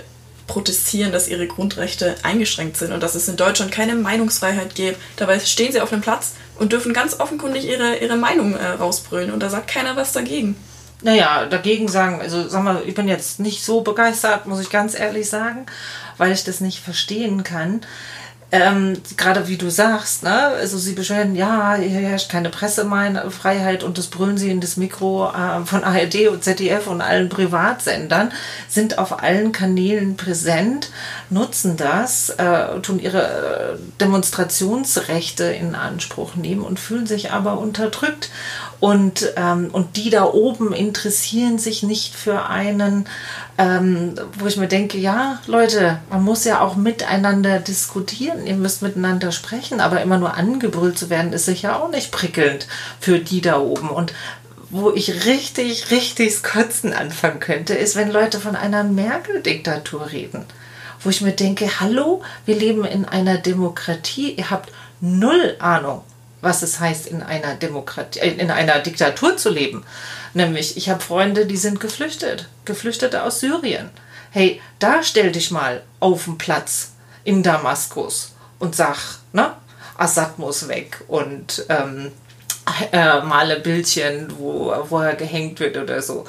protestieren, 0.48 1.12
dass 1.12 1.28
ihre 1.28 1.48
Grundrechte 1.48 2.16
eingeschränkt 2.24 2.78
sind 2.78 2.92
und 2.92 3.02
dass 3.02 3.16
es 3.16 3.28
in 3.28 3.36
Deutschland 3.36 3.72
keine 3.72 3.96
Meinungsfreiheit 3.96 4.76
gibt. 4.76 5.00
Dabei 5.16 5.40
stehen 5.40 5.72
sie 5.72 5.82
auf 5.82 5.92
einem 5.92 6.02
Platz 6.02 6.34
und 6.58 6.72
dürfen 6.72 6.94
ganz 6.94 7.20
offenkundig 7.20 7.66
ihre, 7.66 7.98
ihre 7.98 8.16
Meinung 8.16 8.56
äh, 8.56 8.66
rausbrüllen 8.68 9.32
und 9.32 9.42
da 9.42 9.50
sagt 9.50 9.68
keiner 9.68 9.96
was 9.96 10.14
dagegen. 10.14 10.56
Naja, 11.02 11.46
dagegen 11.46 11.88
sagen, 11.88 12.22
also 12.22 12.48
sag 12.48 12.64
mal, 12.64 12.82
ich 12.86 12.96
bin 12.96 13.08
jetzt 13.08 13.40
nicht 13.40 13.64
so 13.64 13.82
begeistert, 13.82 14.48
muss 14.48 14.62
ich 14.62 14.70
ganz 14.70 14.98
ehrlich 14.98 15.30
sagen, 15.30 15.66
weil 16.18 16.32
ich 16.32 16.44
das 16.44 16.62
nicht 16.62 16.80
verstehen 16.80 17.44
kann 17.44 17.82
ähm, 18.56 18.94
gerade 19.18 19.48
wie 19.48 19.58
du 19.58 19.70
sagst, 19.70 20.24
ne? 20.24 20.32
also 20.32 20.78
sie 20.78 20.94
beschweren, 20.94 21.36
ja, 21.36 21.76
hier 21.76 21.90
herrscht 21.90 22.32
keine 22.32 22.50
Pressefreiheit 22.50 23.84
und 23.84 23.98
das 23.98 24.08
brüllen 24.08 24.38
sie 24.38 24.50
in 24.50 24.62
das 24.62 24.78
Mikro 24.78 25.30
äh, 25.30 25.66
von 25.66 25.84
ARD 25.84 26.30
und 26.30 26.44
ZDF 26.44 26.88
und 26.88 27.02
allen 27.02 27.28
Privatsendern, 27.28 28.32
sind 28.70 28.98
auf 28.98 29.22
allen 29.22 29.52
Kanälen 29.52 30.16
präsent, 30.16 30.90
nutzen 31.30 31.76
das, 31.76 32.30
äh, 32.30 32.80
tun 32.82 33.00
ihre 33.00 33.24
äh, 33.24 33.78
Demonstrationsrechte 34.00 35.46
in 35.46 35.76
Anspruch 35.76 36.36
nehmen 36.36 36.62
und 36.62 36.80
fühlen 36.80 37.08
sich 37.08 37.32
aber 37.32 37.58
unterdrückt. 37.58 38.30
Und, 38.86 39.34
ähm, 39.36 39.70
und 39.72 39.98
die 39.98 40.12
da 40.12 40.26
oben 40.26 40.72
interessieren 40.72 41.58
sich 41.58 41.82
nicht 41.82 42.14
für 42.14 42.46
einen, 42.50 43.08
ähm, 43.58 44.14
wo 44.38 44.46
ich 44.46 44.58
mir 44.58 44.68
denke, 44.68 45.00
ja, 45.00 45.42
Leute, 45.48 46.02
man 46.12 46.24
muss 46.24 46.46
ja 46.46 46.62
auch 46.62 46.76
miteinander 46.76 47.58
diskutieren, 47.58 48.46
ihr 48.46 48.54
müsst 48.54 48.84
miteinander 48.84 49.32
sprechen, 49.32 49.80
aber 49.80 50.04
immer 50.04 50.20
nur 50.20 50.36
angebrüllt 50.36 51.00
zu 51.00 51.10
werden, 51.10 51.34
ist 51.34 51.46
sicher 51.46 51.82
auch 51.82 51.90
nicht 51.90 52.12
prickelnd 52.12 52.68
für 53.00 53.18
die 53.18 53.42
da 53.42 53.60
oben. 53.60 53.90
Und 53.90 54.14
wo 54.70 54.92
ich 54.92 55.26
richtig, 55.26 55.90
richtig 55.90 56.44
Kotzen 56.44 56.94
anfangen 56.94 57.40
könnte, 57.40 57.74
ist, 57.74 57.96
wenn 57.96 58.12
Leute 58.12 58.40
von 58.40 58.56
einer 58.56 58.84
Merkel-Diktatur 58.84 60.12
reden. 60.12 60.46
Wo 61.00 61.10
ich 61.10 61.22
mir 61.22 61.34
denke, 61.34 61.80
hallo, 61.80 62.22
wir 62.46 62.56
leben 62.56 62.86
in 62.86 63.06
einer 63.06 63.40
Demokratie, 63.40 64.34
ihr 64.34 64.52
habt 64.52 64.72
null 65.02 65.56
Ahnung 65.58 66.04
was 66.46 66.62
es 66.62 66.80
heißt, 66.80 67.08
in 67.08 67.24
einer 67.24 67.56
Demokratie, 67.56 68.20
äh, 68.20 68.36
in 68.36 68.52
einer 68.52 68.80
Diktatur 68.80 69.36
zu 69.36 69.50
leben. 69.50 69.84
Nämlich, 70.34 70.78
ich 70.78 70.90
habe 70.90 71.02
Freunde, 71.02 71.46
die 71.46 71.58
sind 71.58 71.80
geflüchtet, 71.82 72.48
Geflüchtete 72.64 73.24
aus 73.24 73.42
Syrien. 73.42 73.90
Hey, 74.32 74.62
da 74.80 75.04
stell 75.04 75.32
dich 75.32 75.52
mal 75.52 75.82
auf 76.00 76.26
den 76.26 76.38
Platz 76.38 76.94
in 77.24 77.42
Damaskus 77.42 78.36
und 78.60 78.76
sag, 78.76 78.98
ne, 79.34 79.54
Assad 79.98 80.38
muss 80.38 80.68
weg 80.68 81.04
und 81.08 81.66
ähm, 81.70 82.12
äh, 82.92 83.22
male 83.22 83.60
Bildchen, 83.60 84.32
wo, 84.38 84.74
wo 84.90 85.00
er 85.00 85.16
gehängt 85.16 85.60
wird 85.60 85.78
oder 85.78 86.02
so. 86.02 86.26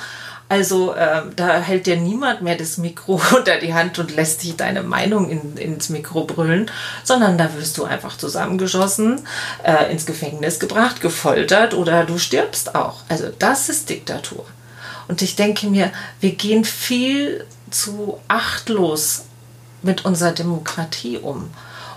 Also 0.48 0.94
äh, 0.94 1.22
da 1.34 1.58
hält 1.58 1.87
dir 1.87 1.96
niemand 1.96 2.43
mehr 2.43 2.56
das 2.56 2.78
Mikro 2.78 3.20
unter 3.37 3.58
die 3.58 3.75
Hand 3.75 3.98
und 3.98 4.14
lässt 4.14 4.43
dich 4.43 4.56
deine 4.56 4.82
Meinung 4.82 5.28
in, 5.28 5.56
ins 5.56 5.88
Mikro 5.88 6.25
brüllen, 6.25 6.70
sondern 7.02 7.37
da 7.37 7.52
wirst 7.54 7.78
du 7.78 7.84
einfach 7.84 8.16
zusammengeschossen, 8.16 9.20
äh, 9.64 9.90
ins 9.90 10.06
Gefängnis 10.06 10.60
gebracht, 10.60 11.00
gefoltert 11.00 11.75
oder 11.75 12.04
du 12.04 12.19
stirbst 12.19 12.75
auch. 12.75 13.00
Also 13.08 13.28
das 13.38 13.69
ist 13.69 13.90
Diktatur. 13.90 14.44
Und 15.08 15.22
ich 15.22 15.37
denke 15.37 15.66
mir, 15.66 15.93
wir 16.20 16.32
gehen 16.32 16.64
viel 16.64 17.44
zu 17.70 18.20
achtlos 18.28 19.25
mit 19.82 20.04
unserer 20.04 20.32
Demokratie 20.32 21.19
um. 21.19 21.50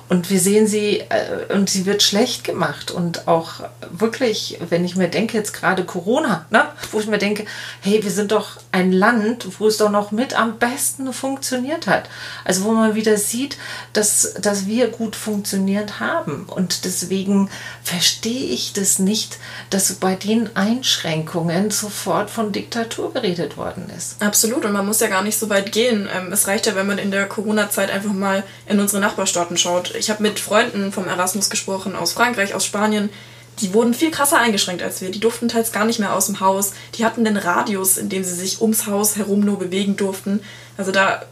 Und 0.10 0.32
wir 0.32 0.40
sehen 0.40 0.66
sie, 0.66 1.02
äh, 1.10 1.54
und 1.54 1.70
sie 1.70 1.86
wird 1.86 2.02
schlecht 2.02 2.44
gemacht. 2.44 2.90
Und 2.90 3.28
auch 3.28 3.62
wirklich, 3.92 4.58
wenn 4.70 4.84
ich 4.84 4.96
mir 4.96 5.08
denke, 5.08 5.38
jetzt 5.38 5.54
gerade 5.54 5.86
Corona, 5.86 6.48
ne, 6.50 6.66
wo 6.92 7.00
ich 7.00 7.06
mir 7.06 7.20
denke, 7.20 7.46
hey, 7.82 8.04
wir 8.04 8.10
sind 8.10 8.32
doch 8.32 8.58
ein 8.72 8.92
Land, 8.92 9.60
wo 9.60 9.68
es 9.68 9.78
doch 9.78 9.92
noch 9.92 10.12
mit 10.12 10.38
am 10.38 10.58
besten 10.58 11.14
funktioniert 11.14 11.86
hat. 11.86 12.10
Also 12.44 12.64
wo 12.64 12.72
man 12.72 12.96
wieder 12.96 13.18
sieht, 13.18 13.58
dass, 13.94 14.34
dass 14.42 14.66
wir 14.66 14.88
gut 14.88 15.16
funktioniert 15.16 16.00
haben. 16.00 16.46
Und 16.48 16.86
deswegen 16.86 17.52
verstehe 17.84 18.50
ich 18.50 18.74
das 18.74 18.98
nicht, 18.98 19.38
dass 19.70 19.94
bei 19.94 20.16
den 20.16 20.56
Einschränkungen 20.56 21.70
sofort 21.70 22.32
von 22.32 22.52
Diktatur 22.52 23.14
geredet 23.14 23.58
worden 23.58 23.92
ist. 23.96 24.20
Absolut. 24.22 24.66
Und 24.66 24.72
man 24.72 24.88
muss 24.88 25.02
ja 25.02 25.08
gar 25.08 25.22
nicht 25.22 25.38
so 25.38 25.50
weit 25.50 25.72
gehen. 25.72 26.10
Ähm, 26.12 26.32
es 26.34 26.48
reicht 26.48 26.66
ja, 26.66 26.76
wenn 26.76 26.88
man 26.88 26.98
in 26.98 27.12
der 27.12 27.28
Corona-Zeit 27.28 27.92
einfach 27.92 28.14
mal 28.14 28.44
in 28.66 28.80
unsere 28.80 29.02
Nachbarstaaten 29.02 29.56
schaut 29.56 29.99
ich 30.00 30.10
habe 30.10 30.24
mit 30.24 30.40
Freunden 30.40 30.92
vom 30.92 31.08
Erasmus 31.08 31.50
gesprochen 31.50 31.96
aus 31.96 32.14
Frankreich, 32.14 32.54
aus 32.54 32.66
Spanien. 32.66 33.10
Die 33.60 33.74
wurden 33.74 33.94
viel 33.94 34.10
krasser 34.10 34.40
eingeschränkt 34.40 34.82
als 34.82 35.02
wir. 35.02 35.12
Die 35.12 35.20
durften 35.20 35.50
teils 35.50 35.72
gar 35.72 35.86
nicht 35.86 36.00
mehr 36.00 36.14
aus 36.14 36.28
dem 36.28 36.40
Haus. 36.40 36.72
Die 36.96 37.06
hatten 37.06 37.26
den 37.26 37.38
Radius, 37.38 37.98
in 37.98 38.10
dem 38.10 38.24
sie 38.24 38.34
sich 38.34 38.62
ums 38.62 38.88
Haus 38.88 39.18
herum 39.18 39.42
nur 39.42 39.60
bewegen 39.60 39.98
durften. 39.98 40.42
Also 40.78 40.92
da 40.92 41.24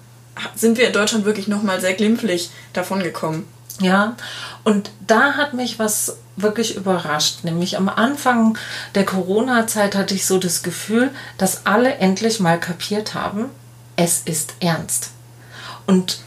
sind 0.56 0.78
wir 0.78 0.88
in 0.88 0.94
Deutschland 0.94 1.26
wirklich 1.26 1.48
nochmal 1.48 1.80
sehr 1.80 1.94
glimpflich 1.94 2.50
davon 2.74 3.02
gekommen. 3.02 3.48
Ja, 3.80 4.16
und 4.64 4.92
da 5.06 5.34
hat 5.34 5.54
mich 5.54 5.80
was 5.80 6.18
wirklich 6.36 6.76
überrascht. 6.76 7.44
Nämlich 7.44 7.78
am 7.78 7.90
Anfang 7.90 8.58
der 8.96 9.06
Corona-Zeit 9.06 9.96
hatte 9.96 10.16
ich 10.16 10.26
so 10.26 10.38
das 10.38 10.64
Gefühl, 10.64 11.12
dass 11.38 11.66
alle 11.66 11.96
endlich 11.96 12.40
mal 12.40 12.60
kapiert 12.60 13.14
haben, 13.14 13.46
es 13.96 14.22
ist 14.26 14.56
ernst. 14.60 15.12
Und 15.86 16.20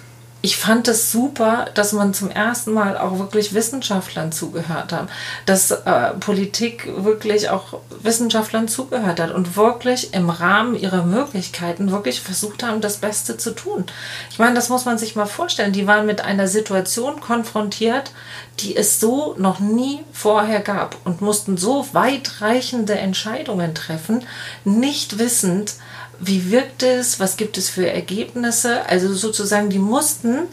ich 0.43 0.57
fand 0.57 0.89
es 0.89 1.13
super, 1.13 1.67
dass 1.75 1.93
man 1.93 2.15
zum 2.15 2.31
ersten 2.31 2.73
Mal 2.73 2.97
auch 2.97 3.19
wirklich 3.19 3.53
Wissenschaftlern 3.53 4.33
zugehört 4.33 4.93
hat, 4.93 5.09
dass 5.45 5.71
äh, 5.71 6.11
Politik 6.19 6.89
wirklich 6.97 7.51
auch 7.51 7.81
Wissenschaftlern 8.03 8.67
zugehört 8.67 9.21
hat 9.21 9.33
und 9.33 9.57
wirklich 9.57 10.15
im 10.15 10.31
Rahmen 10.31 10.75
ihrer 10.77 11.05
Möglichkeiten 11.05 11.91
wirklich 11.91 12.23
versucht 12.23 12.63
haben, 12.63 12.81
das 12.81 12.99
Beste 12.99 13.37
zu 13.37 13.55
tun. 13.55 13.85
Ich 14.31 14.39
meine, 14.39 14.55
das 14.55 14.71
muss 14.71 14.87
man 14.87 14.97
sich 14.97 15.15
mal 15.15 15.27
vorstellen. 15.27 15.73
Die 15.73 15.87
waren 15.87 16.07
mit 16.07 16.23
einer 16.23 16.49
Situation 16.49 17.21
konfrontiert, 17.21 18.13
die 18.61 18.77
es 18.77 18.99
so 18.99 19.35
noch 19.37 19.61
nie 19.61 20.01
vorher 20.13 20.61
gab 20.61 20.97
und 21.05 21.21
mussten 21.21 21.59
so 21.59 21.87
weitreichende 21.93 22.95
Entscheidungen 22.99 23.75
treffen, 23.75 24.25
nicht 24.65 25.19
wissend, 25.19 25.75
wie 26.21 26.51
wirkt 26.51 26.83
es, 26.83 27.19
was 27.19 27.37
gibt 27.37 27.59
es 27.59 27.69
für 27.69 27.91
Ergebnisse. 27.91 28.87
Also 28.87 29.13
sozusagen, 29.15 29.71
die 29.71 29.79
mussten 29.79 30.49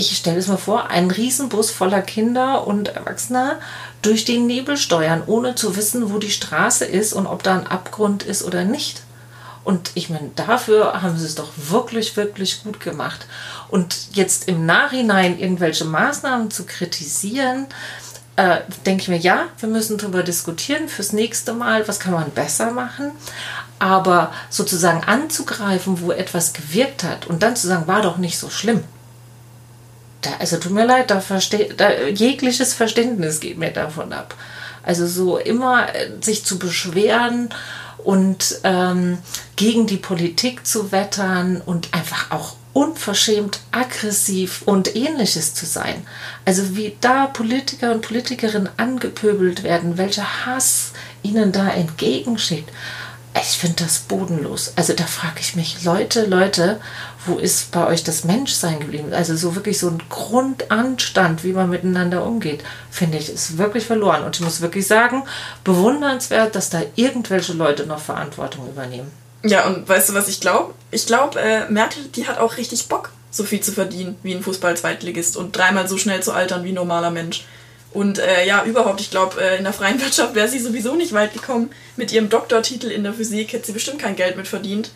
ich 0.00 0.16
stelle 0.16 0.38
es 0.38 0.48
mir 0.48 0.58
vor, 0.58 0.88
ein 0.88 1.10
Riesenbus 1.10 1.70
voller 1.70 2.00
Kinder 2.00 2.66
und 2.66 2.88
Erwachsener 2.88 3.58
durch 4.02 4.24
den 4.24 4.46
Nebel 4.46 4.76
steuern, 4.76 5.22
ohne 5.26 5.54
zu 5.54 5.76
wissen, 5.76 6.12
wo 6.12 6.18
die 6.18 6.30
Straße 6.30 6.84
ist 6.84 7.12
und 7.12 7.26
ob 7.26 7.42
da 7.42 7.54
ein 7.54 7.66
Abgrund 7.66 8.22
ist 8.22 8.42
oder 8.42 8.64
nicht. 8.64 9.02
Und 9.62 9.90
ich 9.94 10.08
meine, 10.08 10.30
dafür 10.36 11.02
haben 11.02 11.18
sie 11.18 11.26
es 11.26 11.34
doch 11.34 11.50
wirklich, 11.54 12.16
wirklich 12.16 12.64
gut 12.64 12.80
gemacht. 12.80 13.26
Und 13.68 14.14
jetzt 14.14 14.48
im 14.48 14.64
Nachhinein 14.64 15.38
irgendwelche 15.38 15.84
Maßnahmen 15.84 16.50
zu 16.50 16.64
kritisieren, 16.64 17.66
äh, 18.40 18.62
denke 18.86 19.02
ich 19.02 19.08
mir, 19.08 19.18
ja, 19.18 19.48
wir 19.58 19.68
müssen 19.68 19.98
darüber 19.98 20.22
diskutieren 20.22 20.88
fürs 20.88 21.12
nächste 21.12 21.52
Mal, 21.52 21.86
was 21.86 22.00
kann 22.00 22.14
man 22.14 22.30
besser 22.30 22.70
machen. 22.70 23.12
Aber 23.78 24.32
sozusagen 24.48 25.04
anzugreifen, 25.04 26.00
wo 26.00 26.10
etwas 26.10 26.54
gewirkt 26.54 27.04
hat 27.04 27.26
und 27.26 27.42
dann 27.42 27.56
zu 27.56 27.66
sagen, 27.66 27.86
war 27.86 28.00
doch 28.00 28.16
nicht 28.16 28.38
so 28.38 28.48
schlimm. 28.48 28.82
Da, 30.22 30.30
also 30.38 30.56
tut 30.56 30.72
mir 30.72 30.86
leid, 30.86 31.10
da, 31.10 31.22
da 31.76 31.92
jegliches 32.08 32.72
Verständnis 32.72 33.40
geht 33.40 33.58
mir 33.58 33.72
davon 33.72 34.12
ab. 34.12 34.34
Also 34.82 35.06
so 35.06 35.36
immer 35.36 35.94
äh, 35.94 36.10
sich 36.22 36.44
zu 36.44 36.58
beschweren 36.58 37.50
und 37.98 38.60
ähm, 38.64 39.18
gegen 39.56 39.86
die 39.86 39.98
Politik 39.98 40.66
zu 40.66 40.92
wettern 40.92 41.60
und 41.64 41.92
einfach 41.92 42.30
auch 42.30 42.56
unverschämt 42.72 43.60
aggressiv 43.72 44.62
und 44.64 44.94
ähnliches 44.94 45.54
zu 45.54 45.66
sein. 45.66 46.06
Also 46.44 46.76
wie 46.76 46.96
da 47.00 47.26
Politiker 47.26 47.92
und 47.92 48.02
Politikerinnen 48.02 48.68
angepöbelt 48.76 49.62
werden, 49.62 49.98
welcher 49.98 50.46
Hass 50.46 50.92
ihnen 51.22 51.52
da 51.52 51.68
entgegenschickt. 51.68 52.70
Ich 53.34 53.58
finde 53.58 53.84
das 53.84 54.00
bodenlos. 54.00 54.72
Also 54.74 54.92
da 54.92 55.04
frage 55.04 55.40
ich 55.40 55.54
mich, 55.54 55.84
Leute, 55.84 56.26
Leute, 56.26 56.80
wo 57.26 57.36
ist 57.36 57.70
bei 57.70 57.86
euch 57.86 58.02
das 58.02 58.24
Menschsein 58.24 58.80
geblieben? 58.80 59.12
Also 59.12 59.36
so 59.36 59.54
wirklich 59.54 59.78
so 59.78 59.88
ein 59.88 60.02
Grundanstand, 60.08 61.44
wie 61.44 61.52
man 61.52 61.70
miteinander 61.70 62.24
umgeht, 62.24 62.64
finde 62.90 63.18
ich, 63.18 63.28
ist 63.28 63.56
wirklich 63.56 63.86
verloren. 63.86 64.24
Und 64.24 64.36
ich 64.36 64.42
muss 64.42 64.60
wirklich 64.60 64.86
sagen, 64.86 65.22
bewundernswert, 65.62 66.56
dass 66.56 66.70
da 66.70 66.82
irgendwelche 66.96 67.52
Leute 67.52 67.86
noch 67.86 68.00
Verantwortung 68.00 68.68
übernehmen. 68.68 69.12
Ja, 69.42 69.66
und 69.66 69.88
weißt 69.88 70.10
du, 70.10 70.14
was 70.14 70.28
ich 70.28 70.40
glaube? 70.40 70.74
Ich 70.90 71.06
glaube, 71.06 71.40
äh, 71.40 71.70
Merkel, 71.70 72.04
die 72.14 72.26
hat 72.26 72.38
auch 72.38 72.56
richtig 72.56 72.88
Bock, 72.88 73.10
so 73.30 73.44
viel 73.44 73.60
zu 73.60 73.72
verdienen 73.72 74.16
wie 74.22 74.34
ein 74.34 74.42
Fußball-Zweitligist 74.42 75.36
und 75.36 75.56
dreimal 75.56 75.88
so 75.88 75.96
schnell 75.96 76.22
zu 76.22 76.32
altern 76.32 76.64
wie 76.64 76.70
ein 76.70 76.74
normaler 76.74 77.10
Mensch. 77.10 77.44
Und 77.92 78.18
äh, 78.18 78.46
ja, 78.46 78.64
überhaupt, 78.64 79.00
ich 79.00 79.10
glaube, 79.10 79.40
äh, 79.40 79.56
in 79.56 79.64
der 79.64 79.72
freien 79.72 80.00
Wirtschaft 80.02 80.34
wäre 80.34 80.48
sie 80.48 80.58
sowieso 80.58 80.94
nicht 80.94 81.12
weit 81.12 81.32
gekommen. 81.32 81.70
Mit 81.96 82.12
ihrem 82.12 82.28
Doktortitel 82.28 82.88
in 82.88 83.02
der 83.02 83.14
Physik 83.14 83.52
hätte 83.52 83.66
sie 83.66 83.72
bestimmt 83.72 84.00
kein 84.00 84.16
Geld 84.16 84.36
mit 84.36 84.46
verdient. 84.46 84.90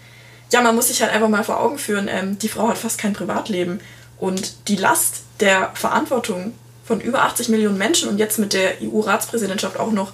Ja, 0.53 0.61
man 0.61 0.75
muss 0.75 0.89
sich 0.89 1.03
halt 1.03 1.13
einfach 1.13 1.29
mal 1.29 1.43
vor 1.43 1.61
Augen 1.61 1.79
führen, 1.79 2.09
ähm, 2.09 2.39
die 2.39 2.49
Frau 2.49 2.69
hat 2.69 2.79
fast 2.79 2.99
kein 2.99 3.15
Privatleben. 3.15 3.81
Und 4.19 4.69
die 4.69 4.77
Last 4.77 5.23
der 5.41 5.71
Verantwortung 5.75 6.55
von 6.85 7.01
über 7.01 7.23
80 7.23 7.49
Millionen 7.49 7.79
Menschen 7.79 8.09
und 8.09 8.19
jetzt 8.19 8.39
mit 8.39 8.53
der 8.53 8.75
EU-Ratspräsidentschaft 8.83 9.81
auch 9.81 9.91
noch 9.91 10.13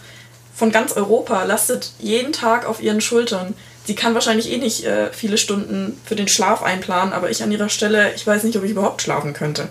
von 0.54 0.70
ganz 0.70 0.92
Europa 0.92 1.44
lastet 1.44 1.92
jeden 1.98 2.32
Tag 2.32 2.66
auf 2.66 2.82
ihren 2.82 3.00
Schultern 3.00 3.54
sie 3.84 3.94
kann 3.94 4.14
wahrscheinlich 4.14 4.50
eh 4.50 4.58
nicht 4.58 4.84
äh, 4.84 5.12
viele 5.12 5.38
Stunden 5.38 5.98
für 6.04 6.16
den 6.16 6.28
Schlaf 6.28 6.62
einplanen, 6.62 7.12
aber 7.12 7.30
ich 7.30 7.42
an 7.42 7.52
ihrer 7.52 7.68
Stelle, 7.68 8.12
ich 8.14 8.26
weiß 8.26 8.44
nicht, 8.44 8.56
ob 8.56 8.64
ich 8.64 8.72
überhaupt 8.72 9.02
schlafen 9.02 9.32
könnte. 9.32 9.68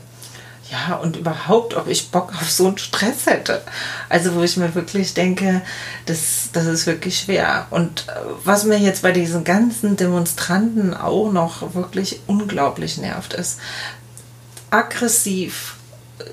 Ja, 0.71 0.97
und 0.97 1.15
überhaupt, 1.15 1.75
ob 1.75 1.87
ich 1.87 2.11
Bock 2.11 2.31
auf 2.39 2.51
so 2.51 2.67
einen 2.67 2.77
Stress 2.77 3.25
hätte. 3.25 3.61
Also, 4.07 4.35
wo 4.35 4.43
ich 4.43 4.55
mir 4.55 4.75
wirklich 4.75 5.15
denke, 5.15 5.61
das, 6.05 6.49
das 6.53 6.67
ist 6.67 6.85
wirklich 6.85 7.17
schwer. 7.19 7.65
Und 7.71 8.05
äh, 8.07 8.11
was 8.43 8.65
mir 8.65 8.77
jetzt 8.77 9.01
bei 9.01 9.11
diesen 9.11 9.43
ganzen 9.43 9.97
Demonstranten 9.97 10.93
auch 10.93 11.31
noch 11.31 11.73
wirklich 11.73 12.19
unglaublich 12.27 12.99
nervt, 12.99 13.33
ist 13.33 13.59
aggressiv 14.69 15.75
äh, 16.19 16.25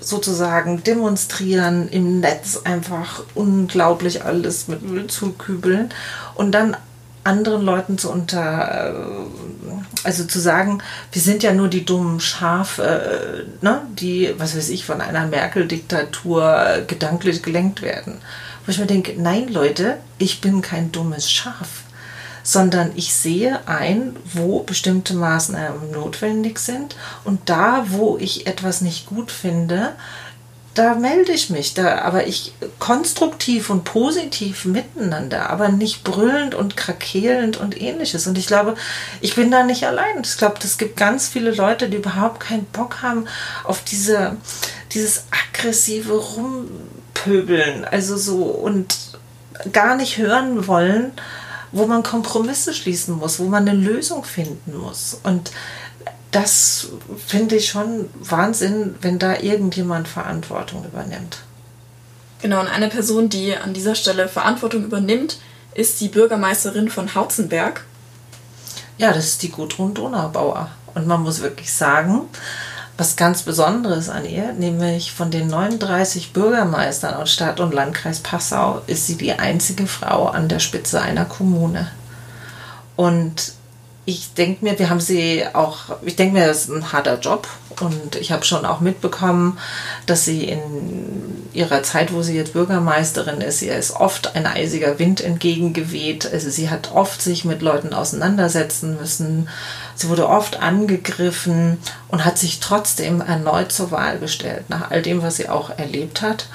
sozusagen 0.00 0.82
demonstrieren 0.82 1.90
im 1.90 2.20
Netz 2.20 2.62
einfach 2.64 3.24
unglaublich 3.34 4.24
alles 4.24 4.68
mit 4.68 4.80
Müll 4.82 5.08
zu 5.08 5.32
kübeln 5.32 5.90
und 6.34 6.52
dann 6.52 6.78
anderen 7.24 7.62
Leuten 7.62 7.98
zu 7.98 8.10
unter, 8.10 8.90
äh, 8.90 10.04
also 10.04 10.24
zu 10.24 10.40
sagen, 10.40 10.82
wir 11.12 11.22
sind 11.22 11.42
ja 11.42 11.52
nur 11.52 11.68
die 11.68 11.84
dummen 11.84 12.20
Schafe, 12.20 12.82
äh, 12.82 13.64
ne, 13.64 13.82
die, 13.98 14.34
was 14.38 14.56
weiß 14.56 14.68
ich, 14.70 14.84
von 14.84 15.00
einer 15.00 15.26
Merkel-Diktatur 15.26 16.84
gedanklich 16.86 17.42
gelenkt 17.42 17.82
werden. 17.82 18.18
Wo 18.64 18.70
ich 18.70 18.78
mir 18.78 18.86
denke, 18.86 19.14
nein 19.16 19.48
Leute, 19.48 19.98
ich 20.18 20.40
bin 20.40 20.62
kein 20.62 20.92
dummes 20.92 21.30
Schaf, 21.30 21.82
sondern 22.42 22.92
ich 22.96 23.14
sehe 23.14 23.60
ein, 23.66 24.16
wo 24.24 24.60
bestimmte 24.60 25.14
Maßnahmen 25.14 25.90
notwendig 25.92 26.58
sind 26.58 26.96
und 27.24 27.48
da, 27.48 27.86
wo 27.88 28.18
ich 28.18 28.46
etwas 28.46 28.80
nicht 28.80 29.06
gut 29.06 29.30
finde, 29.30 29.92
da 30.74 30.94
melde 30.94 31.32
ich 31.32 31.50
mich, 31.50 31.74
da, 31.74 31.98
aber 31.98 32.26
ich 32.26 32.54
konstruktiv 32.78 33.68
und 33.68 33.84
positiv 33.84 34.64
miteinander, 34.64 35.50
aber 35.50 35.68
nicht 35.68 36.02
brüllend 36.02 36.54
und 36.54 36.76
krakeelend 36.76 37.58
und 37.58 37.78
ähnliches. 37.80 38.26
Und 38.26 38.38
ich 38.38 38.46
glaube, 38.46 38.74
ich 39.20 39.34
bin 39.34 39.50
da 39.50 39.64
nicht 39.64 39.86
allein. 39.86 40.22
Ich 40.22 40.38
glaube, 40.38 40.56
es 40.64 40.78
gibt 40.78 40.96
ganz 40.96 41.28
viele 41.28 41.50
Leute, 41.50 41.90
die 41.90 41.98
überhaupt 41.98 42.40
keinen 42.40 42.64
Bock 42.64 43.02
haben 43.02 43.26
auf 43.64 43.84
diese, 43.84 44.36
dieses 44.92 45.24
aggressive 45.30 46.14
Rumpöbeln, 46.14 47.84
also 47.84 48.16
so 48.16 48.36
und 48.42 48.96
gar 49.72 49.96
nicht 49.96 50.16
hören 50.16 50.66
wollen, 50.66 51.12
wo 51.70 51.86
man 51.86 52.02
Kompromisse 52.02 52.72
schließen 52.72 53.18
muss, 53.18 53.38
wo 53.38 53.44
man 53.44 53.68
eine 53.68 53.78
Lösung 53.78 54.24
finden 54.24 54.76
muss. 54.76 55.20
Und 55.22 55.50
das 56.32 56.88
finde 57.26 57.56
ich 57.56 57.68
schon 57.68 58.08
Wahnsinn, 58.14 58.96
wenn 59.00 59.18
da 59.18 59.38
irgendjemand 59.38 60.08
Verantwortung 60.08 60.84
übernimmt. 60.84 61.38
Genau, 62.40 62.60
und 62.60 62.68
eine 62.68 62.88
Person, 62.88 63.28
die 63.28 63.56
an 63.56 63.74
dieser 63.74 63.94
Stelle 63.94 64.28
Verantwortung 64.28 64.82
übernimmt, 64.84 65.38
ist 65.74 66.00
die 66.00 66.08
Bürgermeisterin 66.08 66.88
von 66.90 67.14
Hauzenberg. 67.14 67.84
Ja, 68.98 69.12
das 69.12 69.26
ist 69.26 69.42
die 69.42 69.50
Gudrun 69.50 69.94
Donaubauer. 69.94 70.70
Und 70.94 71.06
man 71.06 71.22
muss 71.22 71.40
wirklich 71.40 71.72
sagen, 71.72 72.22
was 72.96 73.16
ganz 73.16 73.42
Besonderes 73.42 74.08
an 74.08 74.24
ihr, 74.24 74.52
nämlich 74.52 75.12
von 75.12 75.30
den 75.30 75.48
39 75.48 76.32
Bürgermeistern 76.32 77.14
aus 77.14 77.32
Stadt 77.32 77.60
und 77.60 77.74
Landkreis 77.74 78.20
Passau, 78.20 78.82
ist 78.86 79.06
sie 79.06 79.16
die 79.16 79.32
einzige 79.32 79.86
Frau 79.86 80.26
an 80.26 80.48
der 80.48 80.58
Spitze 80.58 81.00
einer 81.00 81.24
Kommune. 81.24 81.90
Und 82.96 83.54
ich 84.04 84.34
denke 84.34 84.64
mir, 84.64 84.78
wir 84.78 84.90
haben 84.90 85.00
sie 85.00 85.44
auch, 85.52 85.96
ich 86.02 86.16
denke 86.16 86.38
mir, 86.38 86.46
das 86.46 86.62
ist 86.62 86.70
ein 86.70 86.92
harter 86.92 87.20
Job 87.20 87.46
und 87.80 88.16
ich 88.16 88.32
habe 88.32 88.44
schon 88.44 88.66
auch 88.66 88.80
mitbekommen, 88.80 89.58
dass 90.06 90.24
sie 90.24 90.44
in 90.44 90.60
ihrer 91.52 91.84
Zeit, 91.84 92.12
wo 92.12 92.22
sie 92.22 92.34
jetzt 92.34 92.54
Bürgermeisterin 92.54 93.40
ist, 93.40 93.62
ihr 93.62 93.76
ist 93.76 93.94
oft 93.94 94.34
ein 94.34 94.46
eisiger 94.46 94.98
Wind 94.98 95.20
entgegengeweht. 95.20 96.28
Also 96.32 96.50
sie 96.50 96.68
hat 96.68 96.92
oft 96.92 97.22
sich 97.22 97.44
mit 97.44 97.62
Leuten 97.62 97.94
auseinandersetzen 97.94 98.96
müssen. 98.98 99.48
Sie 99.94 100.08
wurde 100.08 100.28
oft 100.28 100.60
angegriffen 100.60 101.78
und 102.08 102.24
hat 102.24 102.38
sich 102.38 102.58
trotzdem 102.58 103.20
erneut 103.20 103.70
zur 103.70 103.92
Wahl 103.92 104.18
gestellt, 104.18 104.64
nach 104.68 104.90
all 104.90 105.02
dem, 105.02 105.22
was 105.22 105.36
sie 105.36 105.48
auch 105.48 105.70
erlebt 105.78 106.22
hat. 106.22 106.46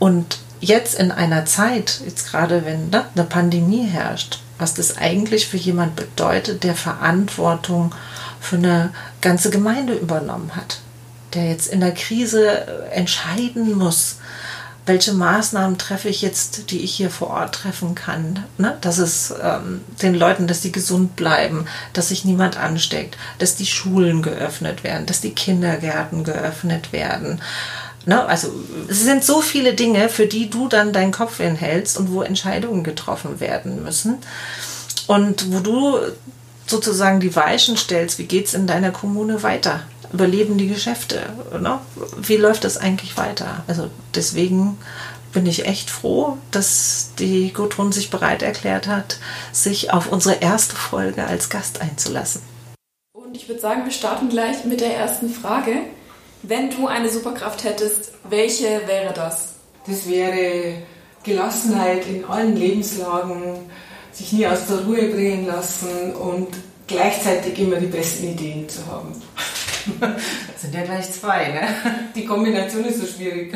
Und 0.00 0.38
jetzt 0.60 0.96
in 0.96 1.12
einer 1.12 1.44
Zeit, 1.44 2.00
jetzt 2.04 2.30
gerade 2.30 2.64
wenn 2.64 2.90
ne, 2.90 3.04
eine 3.14 3.24
Pandemie 3.24 3.86
herrscht, 3.86 4.40
was 4.58 4.74
das 4.74 4.96
eigentlich 4.98 5.46
für 5.46 5.56
jemand 5.56 5.96
bedeutet, 5.96 6.64
der 6.64 6.74
Verantwortung 6.74 7.94
für 8.40 8.56
eine 8.56 8.90
ganze 9.20 9.50
Gemeinde 9.50 9.94
übernommen 9.94 10.54
hat, 10.54 10.80
der 11.34 11.48
jetzt 11.48 11.68
in 11.68 11.80
der 11.80 11.92
Krise 11.92 12.66
entscheiden 12.90 13.76
muss, 13.76 14.16
welche 14.88 15.12
Maßnahmen 15.12 15.76
treffe 15.76 16.08
ich 16.08 16.22
jetzt, 16.22 16.70
die 16.70 16.80
ich 16.80 16.94
hier 16.94 17.10
vor 17.10 17.28
Ort 17.28 17.54
treffen 17.54 17.94
kann. 17.94 18.44
Ne? 18.56 18.76
Dass 18.80 18.96
es 18.96 19.34
ähm, 19.40 19.82
den 20.02 20.14
Leuten, 20.14 20.46
dass 20.46 20.62
sie 20.62 20.72
gesund 20.72 21.14
bleiben, 21.14 21.66
dass 21.92 22.08
sich 22.08 22.24
niemand 22.24 22.56
ansteckt, 22.56 23.18
dass 23.38 23.54
die 23.54 23.66
Schulen 23.66 24.22
geöffnet 24.22 24.84
werden, 24.84 25.04
dass 25.04 25.20
die 25.20 25.34
Kindergärten 25.34 26.24
geöffnet 26.24 26.92
werden. 26.92 27.42
Ne? 28.08 28.24
Also 28.24 28.50
es 28.88 29.02
sind 29.02 29.22
so 29.22 29.42
viele 29.42 29.74
Dinge, 29.74 30.08
für 30.08 30.26
die 30.26 30.48
du 30.48 30.66
dann 30.66 30.94
deinen 30.94 31.12
Kopf 31.12 31.36
hinhältst 31.36 31.98
und 31.98 32.10
wo 32.10 32.22
Entscheidungen 32.22 32.82
getroffen 32.82 33.38
werden 33.38 33.84
müssen. 33.84 34.16
Und 35.06 35.52
wo 35.52 35.60
du 35.60 35.98
sozusagen 36.66 37.20
die 37.20 37.36
Weichen 37.36 37.76
stellst, 37.76 38.18
wie 38.18 38.24
geht 38.24 38.46
es 38.46 38.54
in 38.54 38.66
deiner 38.66 38.92
Kommune 38.92 39.42
weiter? 39.42 39.82
Überleben 40.10 40.56
die 40.56 40.68
Geschäfte? 40.68 41.20
Ne? 41.60 41.80
Wie 42.16 42.38
läuft 42.38 42.64
das 42.64 42.78
eigentlich 42.78 43.18
weiter? 43.18 43.62
Also 43.66 43.90
deswegen 44.14 44.78
bin 45.34 45.44
ich 45.44 45.66
echt 45.66 45.90
froh, 45.90 46.38
dass 46.50 47.10
die 47.18 47.52
Gudrun 47.52 47.92
sich 47.92 48.08
bereit 48.08 48.40
erklärt 48.40 48.86
hat, 48.86 49.18
sich 49.52 49.92
auf 49.92 50.10
unsere 50.10 50.36
erste 50.36 50.76
Folge 50.76 51.26
als 51.26 51.50
Gast 51.50 51.82
einzulassen. 51.82 52.40
Und 53.12 53.36
ich 53.36 53.46
würde 53.50 53.60
sagen, 53.60 53.84
wir 53.84 53.92
starten 53.92 54.30
gleich 54.30 54.64
mit 54.64 54.80
der 54.80 54.96
ersten 54.96 55.28
Frage. 55.28 55.82
Wenn 56.42 56.70
du 56.70 56.86
eine 56.86 57.10
Superkraft 57.10 57.64
hättest, 57.64 58.12
welche 58.28 58.82
wäre 58.86 59.12
das? 59.14 59.54
Das 59.86 60.08
wäre 60.08 60.82
Gelassenheit 61.24 62.06
in 62.06 62.24
allen 62.24 62.56
Lebenslagen, 62.56 63.70
sich 64.12 64.32
nie 64.32 64.46
aus 64.46 64.66
der 64.66 64.78
Ruhe 64.84 65.08
bringen 65.08 65.46
lassen 65.46 66.14
und 66.14 66.48
gleichzeitig 66.86 67.58
immer 67.58 67.76
die 67.76 67.86
besten 67.86 68.28
Ideen 68.28 68.68
zu 68.68 68.86
haben. 68.86 69.14
Das 70.00 70.10
sind 70.62 70.74
ja 70.74 70.82
gleich 70.82 71.10
zwei, 71.12 71.48
ne? 71.48 71.68
Die 72.14 72.24
Kombination 72.24 72.84
ist 72.84 73.00
so 73.00 73.06
schwierig. 73.06 73.54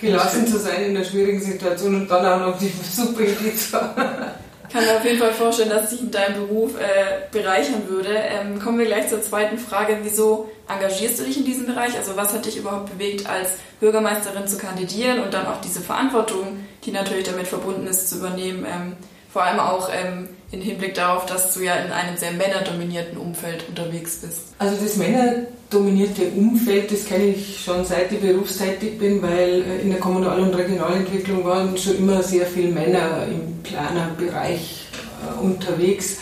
Gelassen 0.00 0.46
zu 0.46 0.58
sein 0.58 0.84
in 0.84 0.96
einer 0.96 1.04
schwierigen 1.04 1.40
Situation 1.40 1.94
und 1.94 2.10
dann 2.10 2.26
auch 2.26 2.46
noch 2.46 2.58
die 2.58 2.72
super 2.92 3.22
Idee 3.22 3.54
zu 3.54 3.80
haben. 3.80 4.32
Ich 4.68 4.74
kann 4.74 4.84
mir 4.84 4.96
auf 4.96 5.04
jeden 5.04 5.18
Fall 5.18 5.32
vorstellen, 5.32 5.70
dass 5.70 5.88
dich 5.88 6.02
in 6.02 6.10
deinem 6.10 6.46
Beruf 6.46 6.78
äh, 6.78 7.26
bereichern 7.32 7.88
würde. 7.88 8.10
Ähm, 8.10 8.60
kommen 8.60 8.78
wir 8.78 8.84
gleich 8.84 9.08
zur 9.08 9.22
zweiten 9.22 9.56
Frage. 9.56 9.96
Wieso 10.02 10.50
engagierst 10.68 11.18
du 11.18 11.24
dich 11.24 11.38
in 11.38 11.46
diesem 11.46 11.64
Bereich? 11.64 11.96
Also 11.96 12.16
was 12.16 12.34
hat 12.34 12.44
dich 12.44 12.58
überhaupt 12.58 12.90
bewegt, 12.92 13.26
als 13.26 13.52
Bürgermeisterin 13.80 14.46
zu 14.46 14.58
kandidieren 14.58 15.20
und 15.20 15.32
dann 15.32 15.46
auch 15.46 15.62
diese 15.62 15.80
Verantwortung, 15.80 16.66
die 16.84 16.90
natürlich 16.90 17.24
damit 17.24 17.46
verbunden 17.46 17.86
ist, 17.86 18.10
zu 18.10 18.16
übernehmen? 18.16 18.66
Ähm, 18.66 18.96
vor 19.30 19.42
allem 19.42 19.60
auch 19.60 19.90
ähm, 19.92 20.28
im 20.50 20.60
Hinblick 20.62 20.94
darauf, 20.94 21.26
dass 21.26 21.54
du 21.54 21.60
ja 21.60 21.74
in 21.74 21.92
einem 21.92 22.16
sehr 22.16 22.32
männerdominierten 22.32 23.18
Umfeld 23.18 23.68
unterwegs 23.68 24.16
bist. 24.16 24.54
Also 24.58 24.82
das 24.82 24.96
männerdominierte 24.96 26.22
Umfeld, 26.34 26.90
das 26.90 27.04
kenne 27.04 27.26
ich 27.26 27.60
schon 27.62 27.84
seit 27.84 28.10
ich 28.10 28.20
berufstätig 28.20 28.98
bin, 28.98 29.20
weil 29.20 29.62
äh, 29.62 29.82
in 29.82 29.90
der 29.90 30.00
Kommunal- 30.00 30.40
und 30.40 30.54
Regionalentwicklung 30.54 31.44
waren 31.44 31.76
schon 31.76 31.98
immer 31.98 32.22
sehr 32.22 32.46
viele 32.46 32.72
Männer 32.72 33.26
im 33.26 33.62
Planerbereich 33.62 34.86
äh, 35.22 35.40
unterwegs. 35.42 36.16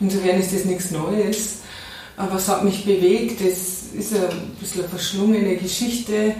Insofern 0.00 0.40
ist 0.40 0.52
das 0.52 0.64
nichts 0.64 0.90
Neues. 0.90 1.58
Aber 2.16 2.34
was 2.34 2.48
hat 2.48 2.64
mich 2.64 2.84
bewegt, 2.84 3.40
das 3.40 3.92
ist 3.96 4.14
ein 4.14 4.56
bisschen 4.58 4.80
eine 4.80 4.88
verschlungene 4.88 5.56
Geschichte. 5.56 6.34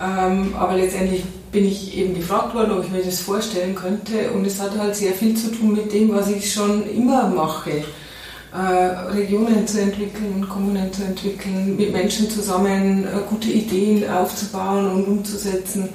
Ähm, 0.00 0.54
aber 0.56 0.76
letztendlich 0.76 1.24
bin 1.50 1.66
ich 1.66 1.96
eben 1.96 2.14
gefragt 2.14 2.54
worden, 2.54 2.72
ob 2.72 2.84
ich 2.84 2.90
mir 2.90 3.02
das 3.02 3.20
vorstellen 3.20 3.74
könnte. 3.74 4.30
Und 4.32 4.46
es 4.46 4.60
hat 4.60 4.76
halt 4.76 4.94
sehr 4.96 5.12
viel 5.12 5.36
zu 5.36 5.50
tun 5.50 5.74
mit 5.74 5.92
dem, 5.92 6.14
was 6.14 6.28
ich 6.28 6.52
schon 6.52 6.88
immer 6.90 7.28
mache. 7.28 7.84
Äh, 8.52 8.56
Regionen 8.56 9.66
zu 9.66 9.80
entwickeln, 9.80 10.46
Kommunen 10.48 10.90
zu 10.92 11.04
entwickeln, 11.04 11.76
mit 11.76 11.92
Menschen 11.92 12.30
zusammen 12.30 13.04
äh, 13.04 13.18
gute 13.28 13.50
Ideen 13.50 14.08
aufzubauen 14.10 14.90
und 14.90 15.04
umzusetzen. 15.06 15.90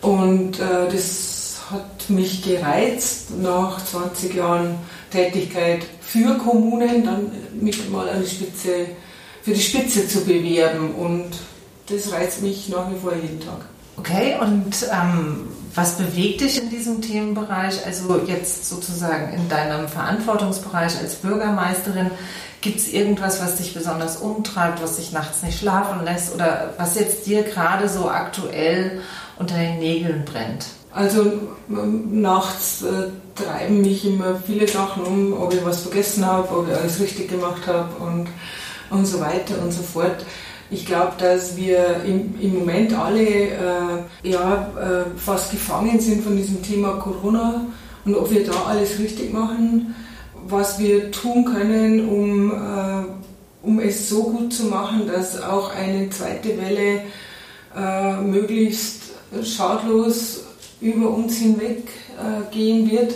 Und 0.00 0.60
äh, 0.60 0.88
das 0.92 1.60
hat 1.70 2.08
mich 2.08 2.42
gereizt, 2.42 3.36
nach 3.40 3.84
20 3.84 4.34
Jahren 4.34 4.76
Tätigkeit 5.10 5.84
für 6.00 6.38
Kommunen 6.38 7.04
dann 7.04 7.32
mit 7.60 7.90
mal 7.90 8.08
eine 8.08 8.26
Spitze, 8.26 8.86
für 9.42 9.52
die 9.52 9.60
Spitze 9.60 10.06
zu 10.06 10.24
bewerben. 10.24 10.94
Und 10.94 11.30
das 11.88 12.12
reizt 12.12 12.42
mich 12.42 12.68
nach 12.68 12.90
wie 12.92 12.98
vor 12.98 13.12
jeden 13.14 13.40
Tag. 13.40 13.66
Okay, 13.96 14.36
und 14.40 14.74
ähm, 14.90 15.48
was 15.74 15.96
bewegt 15.96 16.40
dich 16.40 16.60
in 16.60 16.70
diesem 16.70 17.00
Themenbereich? 17.00 17.84
Also 17.86 18.20
jetzt 18.26 18.68
sozusagen 18.68 19.32
in 19.34 19.48
deinem 19.48 19.88
Verantwortungsbereich 19.88 20.98
als 20.98 21.16
Bürgermeisterin, 21.16 22.10
gibt 22.60 22.78
es 22.78 22.92
irgendwas, 22.92 23.40
was 23.40 23.56
dich 23.56 23.74
besonders 23.74 24.18
umtreibt, 24.18 24.82
was 24.82 24.96
dich 24.96 25.12
nachts 25.12 25.42
nicht 25.42 25.58
schlafen 25.58 26.04
lässt 26.04 26.34
oder 26.34 26.74
was 26.78 26.94
jetzt 26.94 27.26
dir 27.26 27.42
gerade 27.42 27.88
so 27.88 28.08
aktuell 28.08 29.00
unter 29.38 29.56
den 29.56 29.78
Nägeln 29.78 30.24
brennt? 30.24 30.66
Also 30.94 31.24
nachts 31.68 32.82
äh, 32.82 33.08
treiben 33.34 33.80
mich 33.80 34.04
immer 34.04 34.36
viele 34.46 34.68
Sachen 34.68 35.04
um, 35.04 35.32
ob 35.32 35.52
ich 35.54 35.64
was 35.64 35.80
vergessen 35.80 36.24
habe, 36.24 36.54
ob 36.56 36.68
ich 36.68 36.74
alles 36.76 37.00
richtig 37.00 37.30
gemacht 37.30 37.66
habe 37.66 37.88
und, 37.96 38.28
und 38.90 39.06
so 39.06 39.18
weiter 39.20 39.54
und 39.62 39.72
so 39.72 39.82
fort. 39.82 40.24
Ich 40.72 40.86
glaube, 40.86 41.12
dass 41.18 41.56
wir 41.56 42.02
im, 42.06 42.34
im 42.40 42.60
Moment 42.60 42.94
alle 42.94 43.22
äh, 43.22 43.50
ja, 44.22 44.70
äh, 44.80 45.18
fast 45.18 45.50
gefangen 45.50 46.00
sind 46.00 46.24
von 46.24 46.34
diesem 46.34 46.62
Thema 46.62 46.92
Corona 46.94 47.66
und 48.06 48.14
ob 48.14 48.30
wir 48.30 48.42
da 48.44 48.64
alles 48.68 48.98
richtig 48.98 49.34
machen, 49.34 49.94
was 50.46 50.78
wir 50.78 51.10
tun 51.10 51.44
können, 51.44 52.08
um, 52.08 52.52
äh, 52.52 53.66
um 53.66 53.80
es 53.80 54.08
so 54.08 54.24
gut 54.24 54.54
zu 54.54 54.64
machen, 54.64 55.06
dass 55.06 55.42
auch 55.42 55.74
eine 55.74 56.08
zweite 56.08 56.56
Welle 56.58 57.02
äh, 57.76 58.20
möglichst 58.22 59.10
schadlos 59.44 60.44
über 60.80 61.10
uns 61.10 61.36
hinweg 61.36 61.82
äh, 62.18 62.54
gehen 62.54 62.90
wird. 62.90 63.14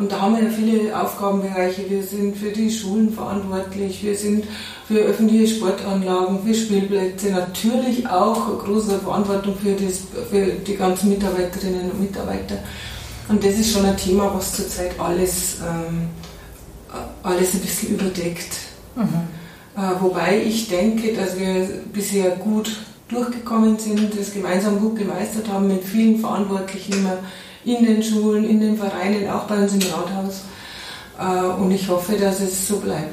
Und 0.00 0.10
da 0.10 0.22
haben 0.22 0.34
wir 0.34 0.44
ja 0.44 0.50
viele 0.50 0.98
Aufgabenbereiche. 0.98 1.90
Wir 1.90 2.02
sind 2.02 2.34
für 2.34 2.50
die 2.50 2.70
Schulen 2.70 3.12
verantwortlich, 3.12 4.02
wir 4.02 4.16
sind 4.16 4.46
für 4.88 4.98
öffentliche 5.00 5.56
Sportanlagen, 5.56 6.42
für 6.42 6.54
Spielplätze, 6.54 7.30
natürlich 7.30 8.08
auch 8.08 8.64
große 8.64 8.98
Verantwortung 8.98 9.54
für, 9.58 9.74
das, 9.74 10.00
für 10.30 10.46
die 10.46 10.76
ganzen 10.76 11.10
Mitarbeiterinnen 11.10 11.90
und 11.90 12.00
Mitarbeiter. 12.00 12.56
Und 13.28 13.44
das 13.44 13.52
ist 13.58 13.74
schon 13.74 13.84
ein 13.84 13.96
Thema, 13.98 14.32
was 14.34 14.56
zurzeit 14.56 14.98
alles, 14.98 15.58
ähm, 15.60 16.08
alles 17.22 17.52
ein 17.52 17.60
bisschen 17.60 17.90
überdeckt. 17.90 18.56
Mhm. 18.96 19.02
Äh, 19.76 20.00
wobei 20.00 20.42
ich 20.42 20.68
denke, 20.68 21.12
dass 21.12 21.38
wir 21.38 21.68
bisher 21.92 22.30
gut 22.36 22.74
durchgekommen 23.08 23.78
sind, 23.78 24.18
das 24.18 24.32
gemeinsam 24.32 24.80
gut 24.80 24.96
gemeistert 24.96 25.48
haben 25.48 25.68
mit 25.68 25.84
vielen 25.84 26.20
Verantwortlichen 26.20 26.94
immer 26.94 27.18
in 27.64 27.84
den 27.84 28.02
Schulen, 28.02 28.48
in 28.48 28.60
den 28.60 28.76
Vereinen, 28.76 29.28
auch 29.30 29.44
bei 29.44 29.56
uns 29.56 29.72
im 29.72 29.82
Rathaus. 29.82 30.42
Äh, 31.18 31.60
und 31.60 31.70
ich 31.70 31.88
hoffe, 31.88 32.16
dass 32.16 32.40
es 32.40 32.68
so 32.68 32.78
bleibt. 32.78 33.10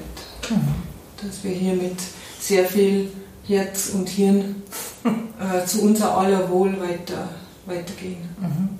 Mhm 0.49 0.87
dass 1.23 1.43
wir 1.43 1.51
hier 1.51 1.73
mit 1.73 1.97
sehr 2.39 2.65
viel 2.65 3.11
Herz 3.47 3.89
und 3.93 4.07
Hirn 4.09 4.63
äh, 5.03 5.65
zu 5.65 5.81
unser 5.81 6.17
aller 6.17 6.49
Wohl 6.49 6.79
weiter, 6.79 7.29
weitergehen. 7.65 8.29
Mhm. 8.39 8.79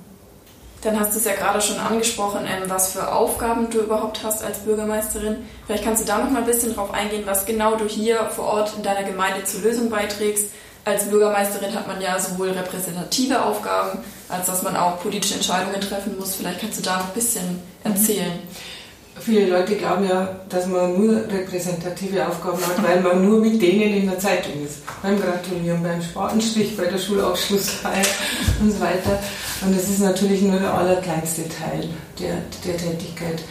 Dann 0.84 1.00
hast 1.00 1.14
du 1.14 1.18
es 1.18 1.26
ja 1.26 1.34
gerade 1.34 1.60
schon 1.60 1.78
angesprochen, 1.78 2.42
ähm, 2.46 2.70
was 2.70 2.92
für 2.92 3.12
Aufgaben 3.12 3.70
du 3.70 3.80
überhaupt 3.80 4.24
hast 4.24 4.44
als 4.44 4.60
Bürgermeisterin. 4.60 5.38
Vielleicht 5.66 5.84
kannst 5.84 6.04
du 6.04 6.08
da 6.08 6.20
noch 6.20 6.30
mal 6.30 6.40
ein 6.40 6.46
bisschen 6.46 6.76
drauf 6.76 6.94
eingehen, 6.94 7.24
was 7.26 7.46
genau 7.46 7.76
du 7.76 7.86
hier 7.86 8.26
vor 8.36 8.46
Ort 8.46 8.74
in 8.78 8.84
deiner 8.84 9.04
Gemeinde 9.04 9.44
zur 9.44 9.62
Lösung 9.62 9.90
beiträgst. 9.90 10.52
Als 10.88 11.04
Bürgermeisterin 11.10 11.76
hat 11.76 11.86
man 11.86 12.00
ja 12.02 12.18
sowohl 12.18 12.52
repräsentative 12.52 13.44
Aufgaben, 13.44 14.00
als 14.30 14.48
dass 14.48 14.64
man 14.64 14.78
auch 14.78 15.02
politische 15.02 15.34
Entscheidungen 15.34 15.82
treffen 15.82 16.18
muss. 16.18 16.36
Vielleicht 16.36 16.62
kannst 16.62 16.80
du 16.80 16.84
da 16.84 17.00
noch 17.00 17.08
ein 17.08 17.14
bisschen 17.14 17.62
erzählen. 17.84 18.32
Mhm. 18.32 19.20
Viele 19.20 19.48
Leute 19.48 19.76
glauben 19.76 20.08
ja, 20.08 20.40
dass 20.48 20.66
man 20.68 20.98
nur 20.98 21.18
repräsentative 21.30 22.26
Aufgaben 22.26 22.66
hat, 22.66 22.82
weil 22.82 23.02
man 23.02 23.28
nur 23.28 23.42
mit 23.42 23.62
denen 23.62 23.96
in 23.96 24.10
der 24.10 24.18
Zeitung 24.18 24.64
ist. 24.64 24.78
Beim 25.04 25.20
Gratulieren, 25.20 25.84
beim 25.84 26.02
Spatenstich, 26.02 26.78
bei 26.78 26.86
der 26.86 27.00
Schulabschlussfeier 27.00 28.06
und 28.62 28.72
so 28.72 28.80
weiter. 28.80 29.20
Und 29.66 29.76
das 29.76 29.90
ist 29.90 30.00
natürlich 30.00 30.42
nur 30.42 30.58
der 30.58 30.74
allerkleinste 30.74 31.42
Teil 31.50 31.90
der, 32.18 32.38
der 32.66 32.78
Tätigkeit. 32.78 33.42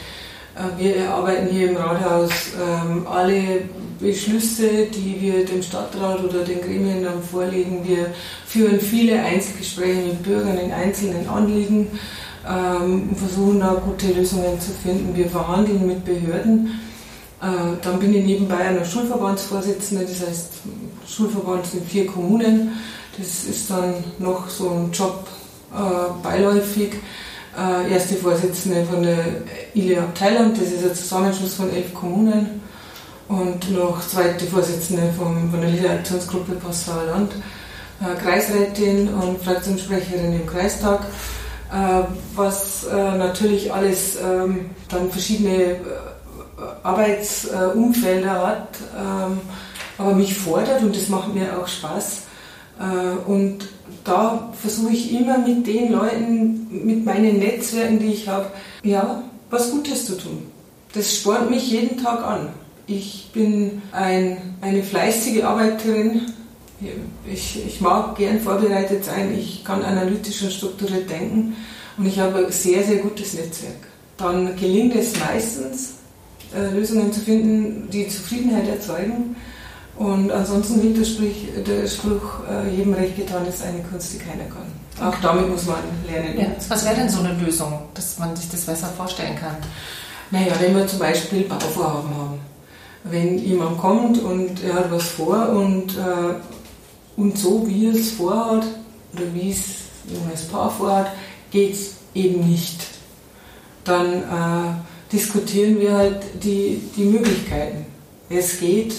Äh, 0.57 0.83
wir 0.83 0.97
erarbeiten 0.97 1.49
hier 1.51 1.71
im 1.71 1.77
Rathaus 1.77 2.31
ähm, 2.61 3.07
alle 3.07 3.63
Beschlüsse, 4.01 4.87
die 4.87 5.21
wir 5.21 5.45
dem 5.45 5.63
Stadtrat 5.63 6.23
oder 6.25 6.45
den 6.45 6.61
Gremien 6.61 7.05
dann 7.05 7.23
vorlegen. 7.23 7.87
Wir 7.87 8.13
führen 8.47 8.81
viele 8.81 9.23
Einzelgespräche 9.23 10.09
mit 10.09 10.23
Bürgern 10.23 10.59
in 10.59 10.73
einzelnen 10.73 11.29
Anliegen 11.29 11.89
ähm, 12.49 13.15
versuchen 13.17 13.61
da 13.61 13.75
gute 13.75 14.13
Lösungen 14.13 14.61
zu 14.61 14.71
finden. 14.73 15.17
Wir 15.17 15.29
verhandeln 15.29 15.87
mit 15.87 16.05
Behörden. 16.05 16.81
Äh, 17.43 17.77
dann 17.83 17.99
bin 17.99 18.15
ich 18.15 18.25
nebenbei 18.25 18.59
eine 18.59 18.85
Schulverbandsvorsitzende, 18.85 20.05
das 20.05 20.27
heißt, 20.27 20.53
Schulverband 21.07 21.67
sind 21.67 21.89
vier 21.89 22.07
Kommunen. 22.07 22.73
Das 23.19 23.45
ist 23.45 23.71
dann 23.71 23.95
noch 24.19 24.49
so 24.49 24.71
ein 24.71 24.93
Job 24.93 25.27
äh, 25.73 26.23
beiläufig. 26.23 26.95
Äh, 27.57 27.93
erste 27.93 28.17
Vorsitzende 28.17 28.85
von 28.85 29.03
der 29.03 29.19
ILE 29.75 30.01
Abteilung, 30.01 30.53
das 30.53 30.73
ist 30.73 30.85
ein 30.85 30.95
Zusammenschluss 30.95 31.55
von 31.55 31.73
elf 31.73 31.95
Kommunen. 31.95 32.61
Und 33.29 33.71
noch 33.73 34.07
zweite 34.07 34.45
Vorsitzende 34.47 35.13
von, 35.17 35.51
von 35.51 35.61
der 35.61 35.71
Liederaktionsgruppe 35.71 36.53
Passauer 36.57 37.05
Land, 37.07 37.33
äh, 38.01 38.15
Kreisrätin 38.23 39.09
und 39.09 39.43
Fraktionssprecherin 39.43 40.35
im 40.35 40.47
Kreistag. 40.47 41.07
Äh, 41.73 42.03
was 42.37 42.85
äh, 42.85 42.95
natürlich 42.95 43.73
alles 43.73 44.17
ähm, 44.23 44.71
dann 44.89 45.11
verschiedene 45.11 45.73
äh, 45.73 45.79
Arbeitsumfelder 46.85 48.47
hat, 48.47 48.69
ähm, 48.97 49.41
aber 49.99 50.15
mich 50.15 50.39
fordert 50.39 50.83
und 50.83 50.95
das 50.95 51.09
macht 51.09 51.35
mir 51.35 51.59
auch 51.59 51.67
Spaß. 51.67 52.23
Und 53.27 53.67
da 54.05 54.53
versuche 54.61 54.93
ich 54.93 55.13
immer 55.13 55.39
mit 55.39 55.67
den 55.67 55.93
Leuten, 55.93 56.69
mit 56.85 57.05
meinen 57.05 57.39
Netzwerken, 57.39 57.99
die 57.99 58.13
ich 58.13 58.29
habe, 58.29 58.47
ja, 58.83 59.23
was 59.51 59.71
Gutes 59.71 60.07
zu 60.07 60.17
tun. 60.17 60.47
Das 60.93 61.15
spornt 61.15 61.51
mich 61.51 61.71
jeden 61.71 62.03
Tag 62.03 62.25
an. 62.25 62.49
Ich 62.87 63.31
bin 63.33 63.83
ein, 63.93 64.39
eine 64.61 64.83
fleißige 64.83 65.43
Arbeiterin, 65.43 66.33
ich, 67.31 67.67
ich 67.67 67.81
mag 67.81 68.17
gern 68.17 68.41
vorbereitet 68.41 69.05
sein, 69.05 69.37
ich 69.37 69.65
kann 69.65 69.83
analytisch 69.83 70.43
und 70.43 70.53
strukturiert 70.53 71.09
denken 71.11 71.57
und 71.97 72.07
ich 72.07 72.19
habe 72.19 72.47
ein 72.47 72.53
sehr, 72.53 72.83
sehr 72.85 72.99
gutes 72.99 73.35
Netzwerk. 73.35 73.89
Dann 74.17 74.57
gelingt 74.57 74.95
es 74.95 75.19
meistens, 75.19 75.95
äh, 76.55 76.75
Lösungen 76.75 77.13
zu 77.13 77.21
finden, 77.21 77.89
die 77.91 78.09
Zufriedenheit 78.09 78.69
erzeugen. 78.69 79.37
Und 79.97 80.31
ansonsten 80.31 80.83
gilt 80.83 80.99
der, 80.99 81.05
Sprich, 81.05 81.49
der 81.67 81.87
Spruch, 81.87 82.41
äh, 82.51 82.75
jedem 82.77 82.93
recht 82.93 83.17
getan 83.17 83.47
ist 83.47 83.63
eine 83.63 83.83
Kunst, 83.83 84.13
die 84.13 84.19
keiner 84.19 84.45
kann. 84.45 85.09
Auch 85.09 85.19
damit 85.21 85.49
muss 85.49 85.67
man 85.67 85.79
lernen. 86.07 86.39
Ja. 86.39 86.47
Was 86.69 86.85
wäre 86.85 86.97
denn 86.97 87.09
so 87.09 87.21
eine 87.21 87.33
Lösung, 87.35 87.81
dass 87.95 88.19
man 88.19 88.37
sich 88.37 88.51
das 88.51 88.63
besser 88.63 88.89
vorstellen 88.89 89.37
kann? 89.37 89.57
Naja, 90.31 90.53
wenn 90.61 90.77
wir 90.77 90.87
zum 90.87 90.99
Beispiel 90.99 91.45
Bauvorhaben 91.45 92.11
haben 92.15 92.41
wenn 93.11 93.39
jemand 93.39 93.79
kommt 93.79 94.23
und 94.23 94.63
er 94.65 94.75
hat 94.75 94.91
was 94.91 95.09
vor 95.11 95.51
und, 95.51 95.97
äh, 95.97 96.35
und 97.17 97.39
so 97.39 97.67
wie 97.67 97.87
er 97.87 97.95
es 97.95 98.13
vorhat 98.13 98.65
oder 99.13 99.35
wie 99.35 99.51
es 99.51 99.59
das 100.31 100.47
Paar 100.47 100.71
vorhat, 100.71 101.13
geht 101.51 101.75
es 101.75 101.95
eben 102.15 102.49
nicht. 102.49 102.81
Dann 103.85 104.15
äh, 104.15 105.13
diskutieren 105.13 105.79
wir 105.79 105.95
halt 105.95 106.23
die, 106.43 106.81
die 106.97 107.05
Möglichkeiten. 107.05 107.87
Es 108.29 108.59
geht 108.59 108.95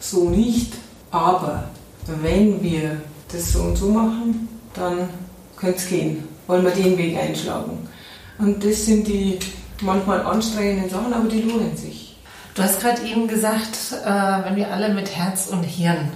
so 0.00 0.28
nicht, 0.30 0.74
aber 1.10 1.64
wenn 2.06 2.62
wir 2.62 3.00
das 3.30 3.52
so 3.52 3.60
und 3.60 3.76
so 3.76 3.88
machen, 3.90 4.48
dann 4.74 5.08
könnte 5.56 5.78
es 5.78 5.88
gehen. 5.88 6.24
Wollen 6.46 6.64
wir 6.64 6.70
den 6.70 6.96
Weg 6.96 7.18
einschlagen. 7.18 7.88
Und 8.38 8.64
das 8.64 8.86
sind 8.86 9.06
die 9.06 9.38
manchmal 9.82 10.22
anstrengenden 10.22 10.88
Sachen, 10.88 11.12
aber 11.12 11.28
die 11.28 11.42
lohnen 11.42 11.76
sich. 11.76 12.16
Du 12.54 12.62
hast 12.62 12.80
gerade 12.80 13.02
eben 13.02 13.28
gesagt, 13.28 13.92
äh, 14.04 14.44
wenn 14.44 14.56
wir 14.56 14.72
alle 14.72 14.94
mit 14.94 15.14
Herz 15.14 15.48
und 15.48 15.62
Hirn 15.62 16.10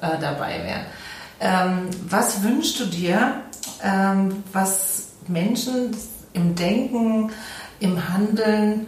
äh, 0.00 0.18
dabei 0.20 0.62
wären. 0.64 0.86
Ähm, 1.40 1.88
was 2.08 2.42
wünschst 2.42 2.80
du 2.80 2.86
dir, 2.86 3.42
ähm, 3.82 4.42
was 4.52 5.08
Menschen 5.26 5.96
im 6.32 6.54
Denken, 6.54 7.30
im 7.80 8.12
Handeln 8.12 8.86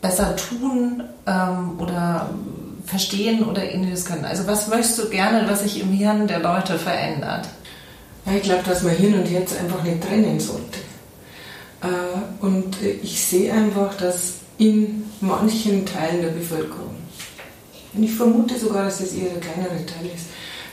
besser 0.00 0.36
tun 0.36 1.02
ähm, 1.26 1.78
oder 1.78 2.30
verstehen 2.92 3.42
oder 3.44 3.64
ähnliches 3.64 4.04
können? 4.04 4.26
Also 4.26 4.46
was 4.46 4.68
möchtest 4.68 4.98
du 4.98 5.08
gerne, 5.08 5.48
was 5.48 5.62
sich 5.62 5.80
im 5.80 5.88
Hirn 5.88 6.28
der 6.28 6.40
Leute 6.40 6.78
verändert? 6.78 7.48
Ja, 8.26 8.34
ich 8.34 8.42
glaube, 8.42 8.62
dass 8.66 8.82
man 8.82 8.94
Hirn 8.94 9.14
und 9.14 9.24
Herz 9.24 9.56
einfach 9.58 9.82
nicht 9.82 10.02
trennen 10.02 10.38
sollte. 10.38 10.78
Äh, 11.80 12.44
und 12.44 12.76
ich 13.02 13.24
sehe 13.24 13.50
einfach, 13.50 13.94
dass 13.94 14.34
in 14.58 15.04
manchen 15.22 15.86
Teilen 15.86 16.20
der 16.20 16.28
Bevölkerung, 16.28 16.96
und 17.94 18.02
ich 18.02 18.14
vermute 18.14 18.58
sogar, 18.58 18.84
dass 18.84 19.00
es 19.00 19.14
eher 19.14 19.30
der 19.30 19.40
kleinere 19.40 19.86
Teil 19.86 20.06
ist, 20.14 20.26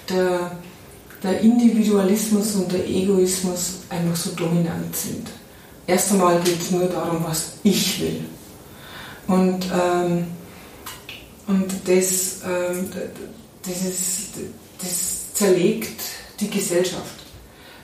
der, 0.10 0.52
der 1.24 1.40
Individualismus 1.40 2.56
und 2.56 2.72
der 2.72 2.86
Egoismus 2.86 3.80
einfach 3.90 4.16
so 4.16 4.32
dominant 4.32 4.94
sind. 4.94 5.28
Erst 5.88 6.12
einmal 6.12 6.40
geht 6.42 6.62
es 6.62 6.72
nur 6.72 6.86
darum, 6.86 7.24
was 7.26 7.54
ich 7.64 8.02
will. 8.02 8.26
Und, 9.28 9.66
ähm, 9.66 10.28
und 11.50 11.66
das, 11.86 12.42
ähm, 12.46 12.90
das, 13.66 13.82
ist, 13.84 14.34
das 14.80 15.34
zerlegt 15.34 16.00
die 16.40 16.50
Gesellschaft. 16.50 17.16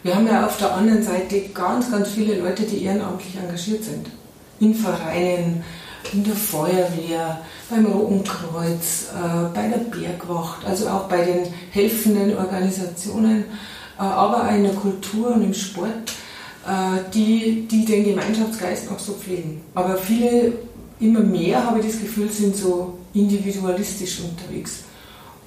Wir 0.03 0.15
haben 0.15 0.27
ja 0.27 0.45
auf 0.45 0.57
der 0.57 0.71
anderen 0.71 1.01
Seite 1.01 1.49
ganz, 1.51 1.89
ganz 1.89 2.09
viele 2.09 2.39
Leute, 2.39 2.61
die 2.61 2.83
ehrenamtlich 2.83 3.35
engagiert 3.35 3.83
sind. 3.83 4.05
In 4.59 4.75
Vereinen, 4.75 5.63
in 6.13 6.23
der 6.23 6.35
Feuerwehr, 6.35 7.41
beim 7.67 7.87
Roten 7.87 8.23
Kreuz, 8.23 9.07
äh, 9.11 9.55
bei 9.55 9.67
der 9.67 9.79
Bergwacht, 9.79 10.63
also 10.63 10.87
auch 10.87 11.05
bei 11.05 11.25
den 11.25 11.51
helfenden 11.71 12.37
Organisationen, 12.37 13.45
äh, 13.97 14.03
aber 14.03 14.47
auch 14.47 14.53
in 14.53 14.63
der 14.63 14.73
Kultur 14.73 15.33
und 15.33 15.43
im 15.43 15.55
Sport, 15.55 16.11
äh, 16.67 16.99
die, 17.11 17.67
die 17.67 17.83
den 17.83 18.03
Gemeinschaftsgeist 18.03 18.91
noch 18.91 18.99
so 18.99 19.13
pflegen. 19.13 19.63
Aber 19.73 19.97
viele, 19.97 20.53
immer 20.99 21.21
mehr 21.21 21.65
habe 21.65 21.79
ich 21.79 21.87
das 21.87 21.99
Gefühl, 21.99 22.31
sind 22.31 22.55
so 22.55 22.99
individualistisch 23.15 24.19
unterwegs. 24.19 24.83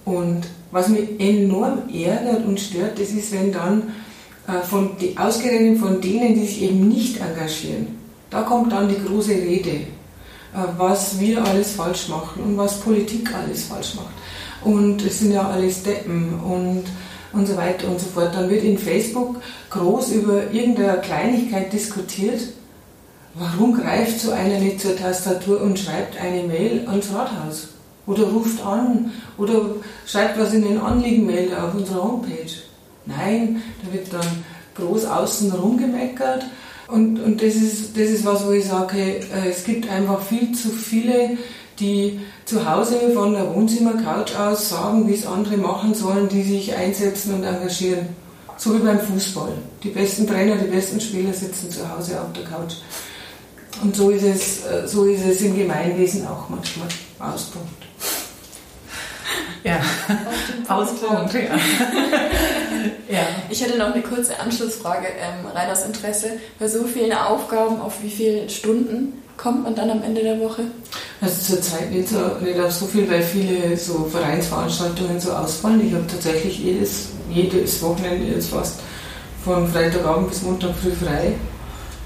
Und 0.05 0.43
was 0.71 0.89
mich 0.89 1.21
enorm 1.21 1.83
ärgert 1.93 2.45
und 2.47 2.59
stört, 2.59 2.99
das 2.99 3.11
ist, 3.11 3.33
wenn 3.33 3.53
dann 3.53 3.95
äh, 4.47 4.63
von 4.65 4.97
die, 4.99 5.17
ausgerechnet 5.17 5.79
von 5.79 6.01
denen, 6.01 6.35
die 6.35 6.47
sich 6.47 6.63
eben 6.63 6.89
nicht 6.89 7.21
engagieren. 7.21 7.99
Da 8.31 8.43
kommt 8.43 8.73
dann 8.73 8.89
die 8.89 9.03
große 9.07 9.33
Rede, 9.33 9.71
äh, 9.71 9.87
was 10.77 11.21
wir 11.21 11.45
alles 11.45 11.73
falsch 11.73 12.09
machen 12.09 12.43
und 12.43 12.57
was 12.57 12.81
Politik 12.81 13.35
alles 13.35 13.65
falsch 13.65 13.95
macht. 13.97 14.15
Und 14.65 15.05
es 15.05 15.21
sind 15.21 15.33
ja 15.33 15.49
alles 15.49 15.83
Deppen 15.83 16.41
und, 16.41 16.85
und 17.33 17.47
so 17.47 17.57
weiter 17.57 17.89
und 17.89 18.01
so 18.01 18.07
fort. 18.07 18.35
Dann 18.35 18.51
wird 18.51 18.65
in 18.65 18.79
Facebook 18.79 19.37
groß 19.71 20.13
über 20.13 20.51
irgendeine 20.51 21.01
Kleinigkeit 21.01 21.73
diskutiert. 21.73 22.41
Warum 23.39 23.75
greift 23.75 24.21
so 24.21 24.33
einer 24.33 24.59
nicht 24.59 24.81
zur 24.81 24.97
Tastatur 24.97 25.61
und 25.61 25.79
schreibt 25.79 26.21
eine 26.21 26.43
Mail 26.43 26.85
ans 26.89 27.13
Rathaus? 27.13 27.69
Oder 28.07 28.25
ruft 28.25 28.65
an 28.65 29.13
oder 29.37 29.77
schreibt 30.07 30.41
was 30.41 30.55
in 30.55 30.63
den 30.63 30.81
Anliegenmelder 30.81 31.65
auf 31.65 31.75
unserer 31.75 32.03
Homepage? 32.03 32.51
Nein, 33.07 33.63
da 33.85 33.93
wird 33.93 34.13
dann 34.13 34.45
groß 34.75 35.05
außen 35.05 35.53
rumgemeckert. 35.53 36.47
Und, 36.89 37.21
und 37.21 37.43
das, 37.43 37.55
ist, 37.55 37.97
das 37.97 38.09
ist 38.09 38.25
was, 38.25 38.47
wo 38.47 38.51
ich 38.51 38.65
sage, 38.65 38.99
äh, 38.99 39.51
es 39.51 39.65
gibt 39.65 39.89
einfach 39.91 40.23
viel 40.23 40.53
zu 40.53 40.71
viele, 40.71 41.37
die 41.79 42.21
zu 42.45 42.69
Hause 42.69 43.11
von 43.15 43.35
der 43.35 43.55
Wohnzimmercouch 43.55 44.37
aus 44.39 44.71
sagen, 44.71 45.07
wie 45.07 45.15
es 45.15 45.27
andere 45.27 45.59
machen 45.59 45.95
sollen, 45.95 46.29
die 46.29 46.43
sich 46.43 46.75
einsetzen 46.75 47.35
und 47.35 47.45
engagieren. 47.45 48.09
So 48.57 48.75
wie 48.75 48.85
beim 48.85 48.99
Fußball. 48.99 49.53
Die 49.85 49.91
besten 49.91 50.27
Trainer, 50.27 50.57
die 50.57 50.67
besten 50.67 51.01
Spieler 51.01 51.33
sitzen 51.33 51.71
zu 51.71 51.89
Hause 51.89 52.21
auf 52.21 52.33
der 52.33 52.45
Couch. 52.45 52.75
Und 53.83 53.95
so 53.95 54.11
ist 54.11 54.25
es, 54.25 54.67
äh, 54.67 54.87
so 54.87 55.05
ist 55.05 55.25
es 55.25 55.41
im 55.43 55.57
Gemeinwesen 55.57 56.27
auch 56.27 56.49
manchmal. 56.49 56.89
Auspunkt. 57.19 57.69
Ja, 59.65 59.81
Auspunkt, 60.69 61.35
ja. 61.35 61.41
ja. 63.09 63.27
Ich 63.51 63.61
hätte 63.63 63.79
noch 63.79 63.93
eine 63.93 64.03
kurze 64.03 64.39
Anschlussfrage, 64.39 65.09
ähm, 65.09 65.47
rein 65.53 65.71
aus 65.71 65.85
Interesse. 65.85 66.33
Bei 66.59 66.69
so 66.69 66.85
vielen 66.85 67.13
Aufgaben, 67.13 67.81
auf 67.81 68.03
wie 68.03 68.11
viele 68.11 68.49
Stunden 68.49 69.23
kommt 69.37 69.65
man 69.65 69.75
dann 69.75 69.91
am 69.91 70.03
Ende 70.03 70.23
der 70.23 70.39
Woche? 70.41 70.63
Also 71.21 71.55
zurzeit 71.55 71.91
nicht, 71.91 72.09
so, 72.09 72.19
nicht 72.41 72.59
auf 72.61 72.73
so 72.73 72.87
viel, 72.87 73.09
weil 73.11 73.23
viele 73.23 73.77
so 73.77 74.05
Vereinsveranstaltungen 74.05 75.21
so 75.21 75.33
ausfallen. 75.33 75.87
Ich 75.87 75.95
habe 75.95 76.07
tatsächlich 76.07 76.59
jedes, 76.59 77.09
jedes 77.31 77.83
Wochenende 77.83 78.27
jetzt 78.27 78.51
fast 78.51 78.81
von 79.45 79.67
Freitagabend 79.69 80.29
bis 80.29 80.43
Montag 80.43 80.75
früh 80.83 80.93
frei. 80.93 81.35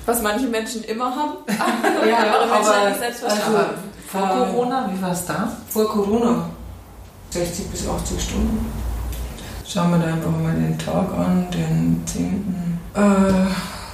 Was 0.07 0.23
manche 0.23 0.47
Menschen 0.47 0.85
immer 0.85 1.15
haben. 1.15 1.37
ja, 2.09 2.19
aber, 2.19 2.53
aber, 2.53 2.75
also, 2.75 3.27
aber 3.27 3.75
vor 4.11 4.29
Corona, 4.29 4.91
wie 4.93 5.01
war 5.01 5.13
es 5.13 5.25
da? 5.25 5.53
Vor 5.69 5.89
Corona 5.89 6.51
60 7.31 7.69
bis 7.69 7.89
80 7.89 8.21
Stunden. 8.21 8.67
Schauen 9.67 9.91
wir 9.93 9.99
da 9.99 10.13
einfach 10.13 10.31
mal 10.31 10.55
den 10.55 10.79
Tag 10.79 11.09
an, 11.17 11.47
den 11.51 12.03
10. 12.07 12.79
Äh, 12.95 13.01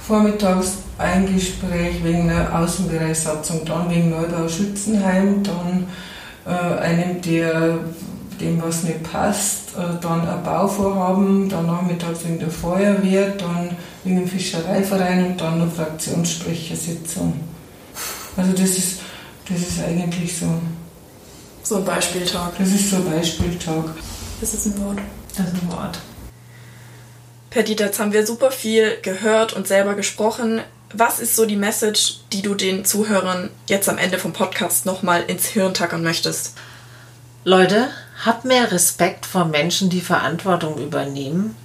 vormittags 0.05 0.79
ein 0.97 1.33
Gespräch 1.33 2.03
wegen 2.03 2.27
der 2.27 2.53
Außenbereichssatzung, 2.59 3.63
dann 3.63 3.89
wegen 3.89 4.09
Neubau 4.09 4.47
Schützenheim, 4.49 5.41
dann 5.43 5.87
äh, 6.45 6.79
einem, 6.81 7.21
der 7.21 7.79
dem 8.39 8.61
was 8.61 8.83
nicht 8.83 9.03
passt, 9.03 9.75
äh, 9.75 10.01
dann 10.01 10.27
ein 10.27 10.43
Bauvorhaben, 10.43 11.49
dann 11.49 11.65
nachmittags 11.65 12.23
wegen 12.25 12.39
der 12.39 12.49
Feuerwehr, 12.49 13.31
dann 13.31 13.75
wegen 14.03 14.17
dem 14.17 14.27
Fischereiverein 14.27 15.25
und 15.25 15.41
dann 15.41 15.61
eine 15.61 15.69
Fraktionssprechersitzung. 15.69 17.39
Also 18.37 18.51
das 18.53 18.69
ist, 18.77 18.99
das 19.47 19.59
ist 19.59 19.83
eigentlich 19.83 20.37
so 20.37 20.47
so 21.69 21.75
ein 21.75 21.85
Beispieltag. 21.85 22.57
Das 22.57 22.67
ist 22.67 22.89
so 22.89 22.95
ein 22.97 23.05
Beispieltag. 23.05 23.85
Das 24.41 24.53
ist 24.53 24.65
ein 24.65 24.83
Wort. 24.83 24.97
Das 25.37 25.47
ist 25.47 25.61
ein 25.61 25.71
Wort. 25.71 25.99
Perdita, 27.51 27.85
jetzt 27.85 27.99
haben 27.99 28.11
wir 28.11 28.25
super 28.25 28.51
viel 28.51 28.97
gehört 29.01 29.53
und 29.53 29.67
selber 29.67 29.93
gesprochen. 29.93 30.61
Was 30.93 31.19
ist 31.19 31.35
so 31.35 31.45
die 31.45 31.55
Message, 31.55 32.21
die 32.33 32.41
du 32.41 32.55
den 32.55 32.85
Zuhörern 32.85 33.51
jetzt 33.67 33.87
am 33.87 33.99
Ende 33.99 34.17
vom 34.17 34.33
Podcast 34.33 34.87
nochmal 34.87 35.23
ins 35.27 35.45
Hirn 35.45 35.75
tackern 35.75 36.01
möchtest? 36.01 36.57
Leute, 37.43 37.89
habt 38.25 38.45
mehr 38.45 38.71
Respekt 38.71 39.25
vor 39.25 39.45
Menschen, 39.45 39.89
die 39.89 40.01
Verantwortung 40.01 40.77
übernehmen 40.77 41.55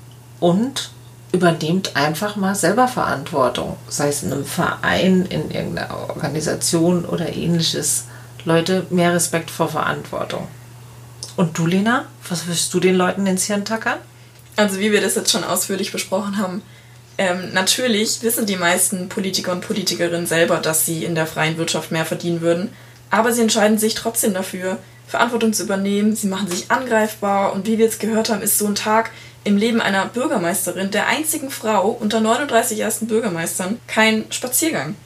und 0.41 0.91
übernehmt 1.33 1.97
einfach 1.97 2.37
mal 2.37 2.55
selber 2.55 2.87
Verantwortung, 2.87 3.77
sei 3.89 4.09
es 4.09 4.23
in 4.23 4.33
einem 4.33 4.45
Verein, 4.45 5.27
in 5.27 5.51
irgendeiner 5.51 6.09
Organisation 6.11 7.05
oder 7.05 7.35
ähnliches. 7.35 8.05
Leute, 8.45 8.87
mehr 8.91 9.13
Respekt 9.15 9.51
vor 9.51 9.69
Verantwortung. 9.69 10.47
Und 11.37 11.59
du, 11.59 11.67
Lena, 11.67 12.05
was 12.29 12.47
wirst 12.47 12.73
du 12.73 12.79
den 12.79 12.95
Leuten 12.95 13.27
ins 13.27 13.45
Hirn 13.45 13.65
tackern? 13.65 13.99
Also 14.57 14.79
wie 14.79 14.93
wir 14.93 15.01
das 15.01 15.17
jetzt 15.17 15.33
schon 15.33 15.43
ausführlich 15.43 15.91
besprochen 15.91 16.39
haben, 16.39 16.63
ähm, 17.17 17.53
natürlich 17.53 18.23
wissen 18.23 18.47
die 18.47 18.57
meisten 18.57 19.09
Politiker 19.09 19.53
und 19.53 19.67
Politikerinnen 19.67 20.27
selber, 20.27 20.59
dass 20.59 20.85
sie 20.85 21.05
in 21.05 21.15
der 21.15 21.27
freien 21.27 21.57
Wirtschaft 21.59 21.91
mehr 21.91 22.05
verdienen 22.05 22.41
würden, 22.41 22.71
aber 23.11 23.33
sie 23.33 23.43
entscheiden 23.43 23.79
sich 23.79 23.95
trotzdem 23.95 24.35
dafür, 24.35 24.79
Verantwortung 25.15 25.53
zu 25.53 25.63
übernehmen, 25.63 26.17
sie 26.17 26.27
machen 26.27 26.51
sich 26.51 26.71
angreifbar 26.73 27.53
und 27.53 27.67
wie 27.67 27.79
wir 27.79 27.85
jetzt 27.85 28.01
gehört 28.01 28.31
haben, 28.31 28.43
ist 28.43 28.59
so 28.59 28.67
ein 28.67 28.75
Tag 28.75 29.11
im 29.45 29.57
Leben 29.57 29.81
einer 29.81 30.07
Bürgermeisterin, 30.07 30.91
der 30.91 31.07
einzigen 31.07 31.51
Frau 31.51 31.89
unter 31.89 32.21
39 32.21 32.81
ersten 32.81 33.07
Bürgermeistern, 33.07 33.79
kein 33.87 34.25
Spaziergang. 34.31 34.97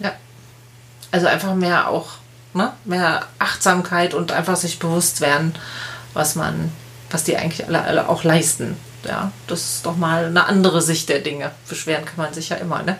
Ja. 0.00 0.12
Also 1.12 1.28
einfach 1.28 1.54
mehr 1.54 1.88
auch 1.88 2.20
ne, 2.54 2.72
mehr 2.84 3.26
Achtsamkeit 3.38 4.14
und 4.14 4.32
einfach 4.32 4.56
sich 4.56 4.78
bewusst 4.78 5.20
werden, 5.20 5.54
was 6.12 6.34
man, 6.34 6.72
was 7.10 7.24
die 7.24 7.36
eigentlich 7.36 7.66
alle, 7.66 7.82
alle 7.82 8.08
auch 8.08 8.24
leisten. 8.24 8.76
Ja, 9.04 9.32
das 9.46 9.76
ist 9.76 9.86
doch 9.86 9.96
mal 9.96 10.26
eine 10.26 10.44
andere 10.44 10.82
Sicht 10.82 11.08
der 11.08 11.20
Dinge. 11.20 11.52
Beschweren 11.68 12.04
kann 12.04 12.16
man 12.18 12.34
sich 12.34 12.50
ja 12.50 12.56
immer, 12.56 12.82
ne? 12.82 12.98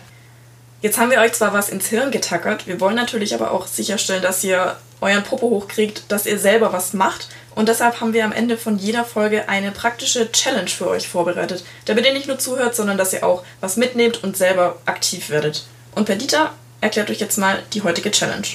Jetzt 0.81 0.97
haben 0.97 1.11
wir 1.11 1.19
euch 1.19 1.33
zwar 1.33 1.53
was 1.53 1.69
ins 1.69 1.87
Hirn 1.87 2.09
getackert, 2.09 2.65
wir 2.65 2.79
wollen 2.79 2.95
natürlich 2.95 3.35
aber 3.35 3.51
auch 3.51 3.67
sicherstellen, 3.67 4.23
dass 4.23 4.43
ihr 4.43 4.77
euren 5.01 5.23
Popo 5.23 5.49
hochkriegt, 5.49 6.03
dass 6.09 6.25
ihr 6.25 6.39
selber 6.39 6.71
was 6.71 6.93
macht. 6.93 7.27
Und 7.53 7.67
deshalb 7.67 7.99
haben 7.99 8.13
wir 8.13 8.23
am 8.23 8.31
Ende 8.31 8.57
von 8.57 8.77
jeder 8.77 9.03
Folge 9.03 9.49
eine 9.49 9.71
praktische 9.71 10.31
Challenge 10.31 10.69
für 10.69 10.87
euch 10.87 11.07
vorbereitet, 11.07 11.65
damit 11.85 12.05
ihr 12.05 12.13
nicht 12.13 12.27
nur 12.27 12.39
zuhört, 12.39 12.75
sondern 12.75 12.97
dass 12.97 13.11
ihr 13.11 13.25
auch 13.25 13.43
was 13.59 13.75
mitnehmt 13.75 14.23
und 14.23 14.37
selber 14.37 14.77
aktiv 14.85 15.29
werdet. 15.29 15.65
Und 15.93 16.05
Perdita 16.05 16.53
erklärt 16.79 17.09
euch 17.09 17.19
jetzt 17.19 17.37
mal 17.37 17.61
die 17.73 17.83
heutige 17.83 18.11
Challenge. 18.11 18.47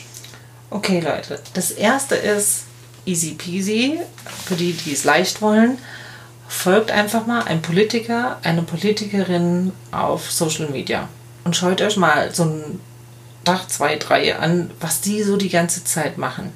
Okay, 0.71 1.01
Leute. 1.01 1.41
Das 1.53 1.71
erste 1.71 2.15
ist 2.15 2.65
easy 3.05 3.35
peasy. 3.35 4.01
Für 4.47 4.55
die, 4.55 4.73
die 4.73 4.93
es 4.93 5.05
leicht 5.05 5.43
wollen, 5.43 5.79
folgt 6.49 6.91
einfach 6.91 7.27
mal 7.27 7.43
ein 7.43 7.63
Politiker, 7.63 8.39
eine 8.43 8.63
Politikerin 8.63 9.73
auf 9.91 10.31
Social 10.31 10.69
Media. 10.69 11.09
Und 11.45 11.57
schaut 11.57 11.81
euch 11.81 11.97
mal 11.97 12.35
so 12.35 12.45
ein 12.45 12.81
Tag, 13.47 13.71
zwei, 13.71 13.95
drei 13.95 14.37
an, 14.37 14.73
was 14.81 15.01
die 15.01 15.23
so 15.23 15.37
die 15.37 15.49
ganze 15.49 15.85
Zeit 15.85 16.19
machen. 16.19 16.53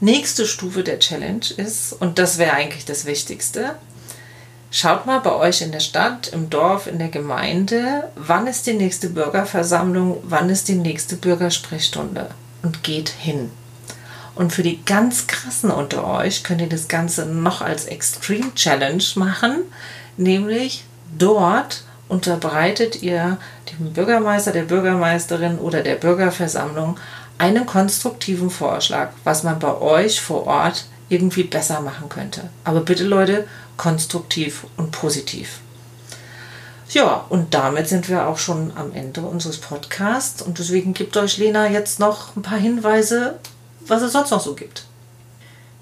Nächste 0.00 0.46
Stufe 0.46 0.84
der 0.84 1.00
Challenge 1.00 1.44
ist, 1.56 1.92
und 1.92 2.18
das 2.18 2.38
wäre 2.38 2.52
eigentlich 2.52 2.84
das 2.84 3.04
Wichtigste, 3.04 3.74
schaut 4.70 5.06
mal 5.06 5.18
bei 5.18 5.32
euch 5.34 5.60
in 5.60 5.72
der 5.72 5.80
Stadt, 5.80 6.28
im 6.28 6.50
Dorf, 6.50 6.86
in 6.86 7.00
der 7.00 7.08
Gemeinde, 7.08 8.10
wann 8.14 8.46
ist 8.46 8.66
die 8.66 8.74
nächste 8.74 9.08
Bürgerversammlung, 9.10 10.18
wann 10.22 10.50
ist 10.50 10.68
die 10.68 10.76
nächste 10.76 11.16
Bürgersprechstunde 11.16 12.28
und 12.62 12.84
geht 12.84 13.08
hin. 13.08 13.50
Und 14.36 14.52
für 14.52 14.62
die 14.62 14.84
ganz 14.84 15.26
krassen 15.26 15.72
unter 15.72 16.06
euch 16.06 16.44
könnt 16.44 16.60
ihr 16.60 16.68
das 16.68 16.86
Ganze 16.86 17.26
noch 17.26 17.60
als 17.60 17.86
Extreme 17.86 18.54
Challenge 18.54 19.04
machen, 19.16 19.62
nämlich 20.16 20.84
dort 21.18 21.84
unterbreitet 22.12 23.02
ihr 23.02 23.38
dem 23.70 23.94
Bürgermeister, 23.94 24.52
der 24.52 24.64
Bürgermeisterin 24.64 25.58
oder 25.58 25.80
der 25.82 25.94
Bürgerversammlung 25.94 26.98
einen 27.38 27.64
konstruktiven 27.64 28.50
Vorschlag, 28.50 29.08
was 29.24 29.44
man 29.44 29.58
bei 29.58 29.80
euch 29.80 30.20
vor 30.20 30.46
Ort 30.46 30.84
irgendwie 31.08 31.44
besser 31.44 31.80
machen 31.80 32.10
könnte. 32.10 32.50
Aber 32.64 32.80
bitte 32.80 33.04
Leute, 33.04 33.48
konstruktiv 33.78 34.66
und 34.76 34.90
positiv. 34.90 35.60
Ja, 36.90 37.24
und 37.30 37.54
damit 37.54 37.88
sind 37.88 38.10
wir 38.10 38.28
auch 38.28 38.36
schon 38.36 38.72
am 38.76 38.92
Ende 38.92 39.22
unseres 39.22 39.56
Podcasts 39.56 40.42
und 40.42 40.58
deswegen 40.58 40.92
gibt 40.92 41.16
euch 41.16 41.38
Lena 41.38 41.66
jetzt 41.70 41.98
noch 41.98 42.36
ein 42.36 42.42
paar 42.42 42.58
Hinweise, 42.58 43.38
was 43.86 44.02
es 44.02 44.12
sonst 44.12 44.30
noch 44.30 44.42
so 44.42 44.54
gibt. 44.54 44.84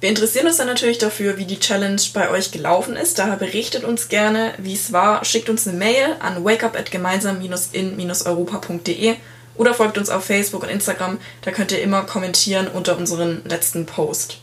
Wir 0.01 0.09
interessieren 0.09 0.47
uns 0.47 0.57
dann 0.57 0.67
natürlich 0.67 0.97
dafür, 0.97 1.37
wie 1.37 1.45
die 1.45 1.61
Challenge 1.61 2.01
bei 2.15 2.31
euch 2.31 2.53
gelaufen 2.53 2.97
ist. 2.97 3.19
Daher 3.19 3.37
berichtet 3.37 3.85
uns 3.85 4.09
gerne, 4.09 4.55
wie 4.57 4.73
es 4.73 4.95
war. 4.95 5.23
Schickt 5.27 5.51
uns 5.51 5.69
eine 5.69 5.77
Mail 5.77 6.17
an 6.21 6.43
wakeup.gemeinsam-in-europa.de 6.43 9.17
oder 9.57 9.75
folgt 9.75 9.99
uns 9.99 10.09
auf 10.09 10.25
Facebook 10.25 10.63
und 10.63 10.71
Instagram. 10.71 11.19
Da 11.43 11.51
könnt 11.51 11.73
ihr 11.73 11.83
immer 11.83 12.05
kommentieren 12.05 12.67
unter 12.67 12.97
unseren 12.97 13.43
letzten 13.45 13.85
Post. 13.85 14.39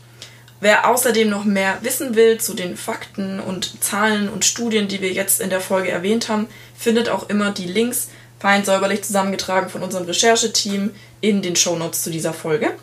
Wer 0.59 0.87
außerdem 0.87 1.27
noch 1.27 1.43
mehr 1.43 1.79
wissen 1.81 2.15
will 2.15 2.39
zu 2.39 2.53
den 2.53 2.77
Fakten 2.77 3.39
und 3.39 3.83
Zahlen 3.83 4.29
und 4.29 4.45
Studien, 4.45 4.87
die 4.87 5.01
wir 5.01 5.11
jetzt 5.11 5.41
in 5.41 5.49
der 5.49 5.61
Folge 5.61 5.89
erwähnt 5.89 6.29
haben, 6.29 6.47
findet 6.77 7.09
auch 7.09 7.29
immer 7.29 7.49
die 7.49 7.65
Links 7.65 8.09
fein 8.39 8.63
säuberlich 8.63 9.03
zusammengetragen 9.03 9.69
von 9.69 9.81
unserem 9.81 10.05
Rechercheteam 10.05 10.91
in 11.19 11.41
den 11.41 11.55
Shownotes 11.55 12.03
zu 12.03 12.11
dieser 12.11 12.33
Folge. 12.33 12.75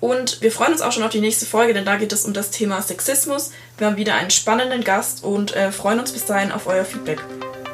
Und 0.00 0.40
wir 0.40 0.50
freuen 0.50 0.72
uns 0.72 0.80
auch 0.80 0.92
schon 0.92 1.02
auf 1.02 1.10
die 1.10 1.20
nächste 1.20 1.46
Folge, 1.46 1.74
denn 1.74 1.84
da 1.84 1.96
geht 1.96 2.12
es 2.12 2.24
um 2.24 2.32
das 2.32 2.50
Thema 2.50 2.80
Sexismus. 2.80 3.52
Wir 3.76 3.86
haben 3.86 3.96
wieder 3.96 4.14
einen 4.14 4.30
spannenden 4.30 4.82
Gast 4.82 5.22
und 5.24 5.54
äh, 5.54 5.72
freuen 5.72 6.00
uns 6.00 6.12
bis 6.12 6.24
dahin 6.24 6.52
auf 6.52 6.66
euer 6.66 6.84
Feedback. 6.84 7.20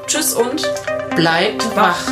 Tschüss 0.06 0.34
und 0.34 0.68
bleibt 1.14 1.64
wach. 1.76 2.02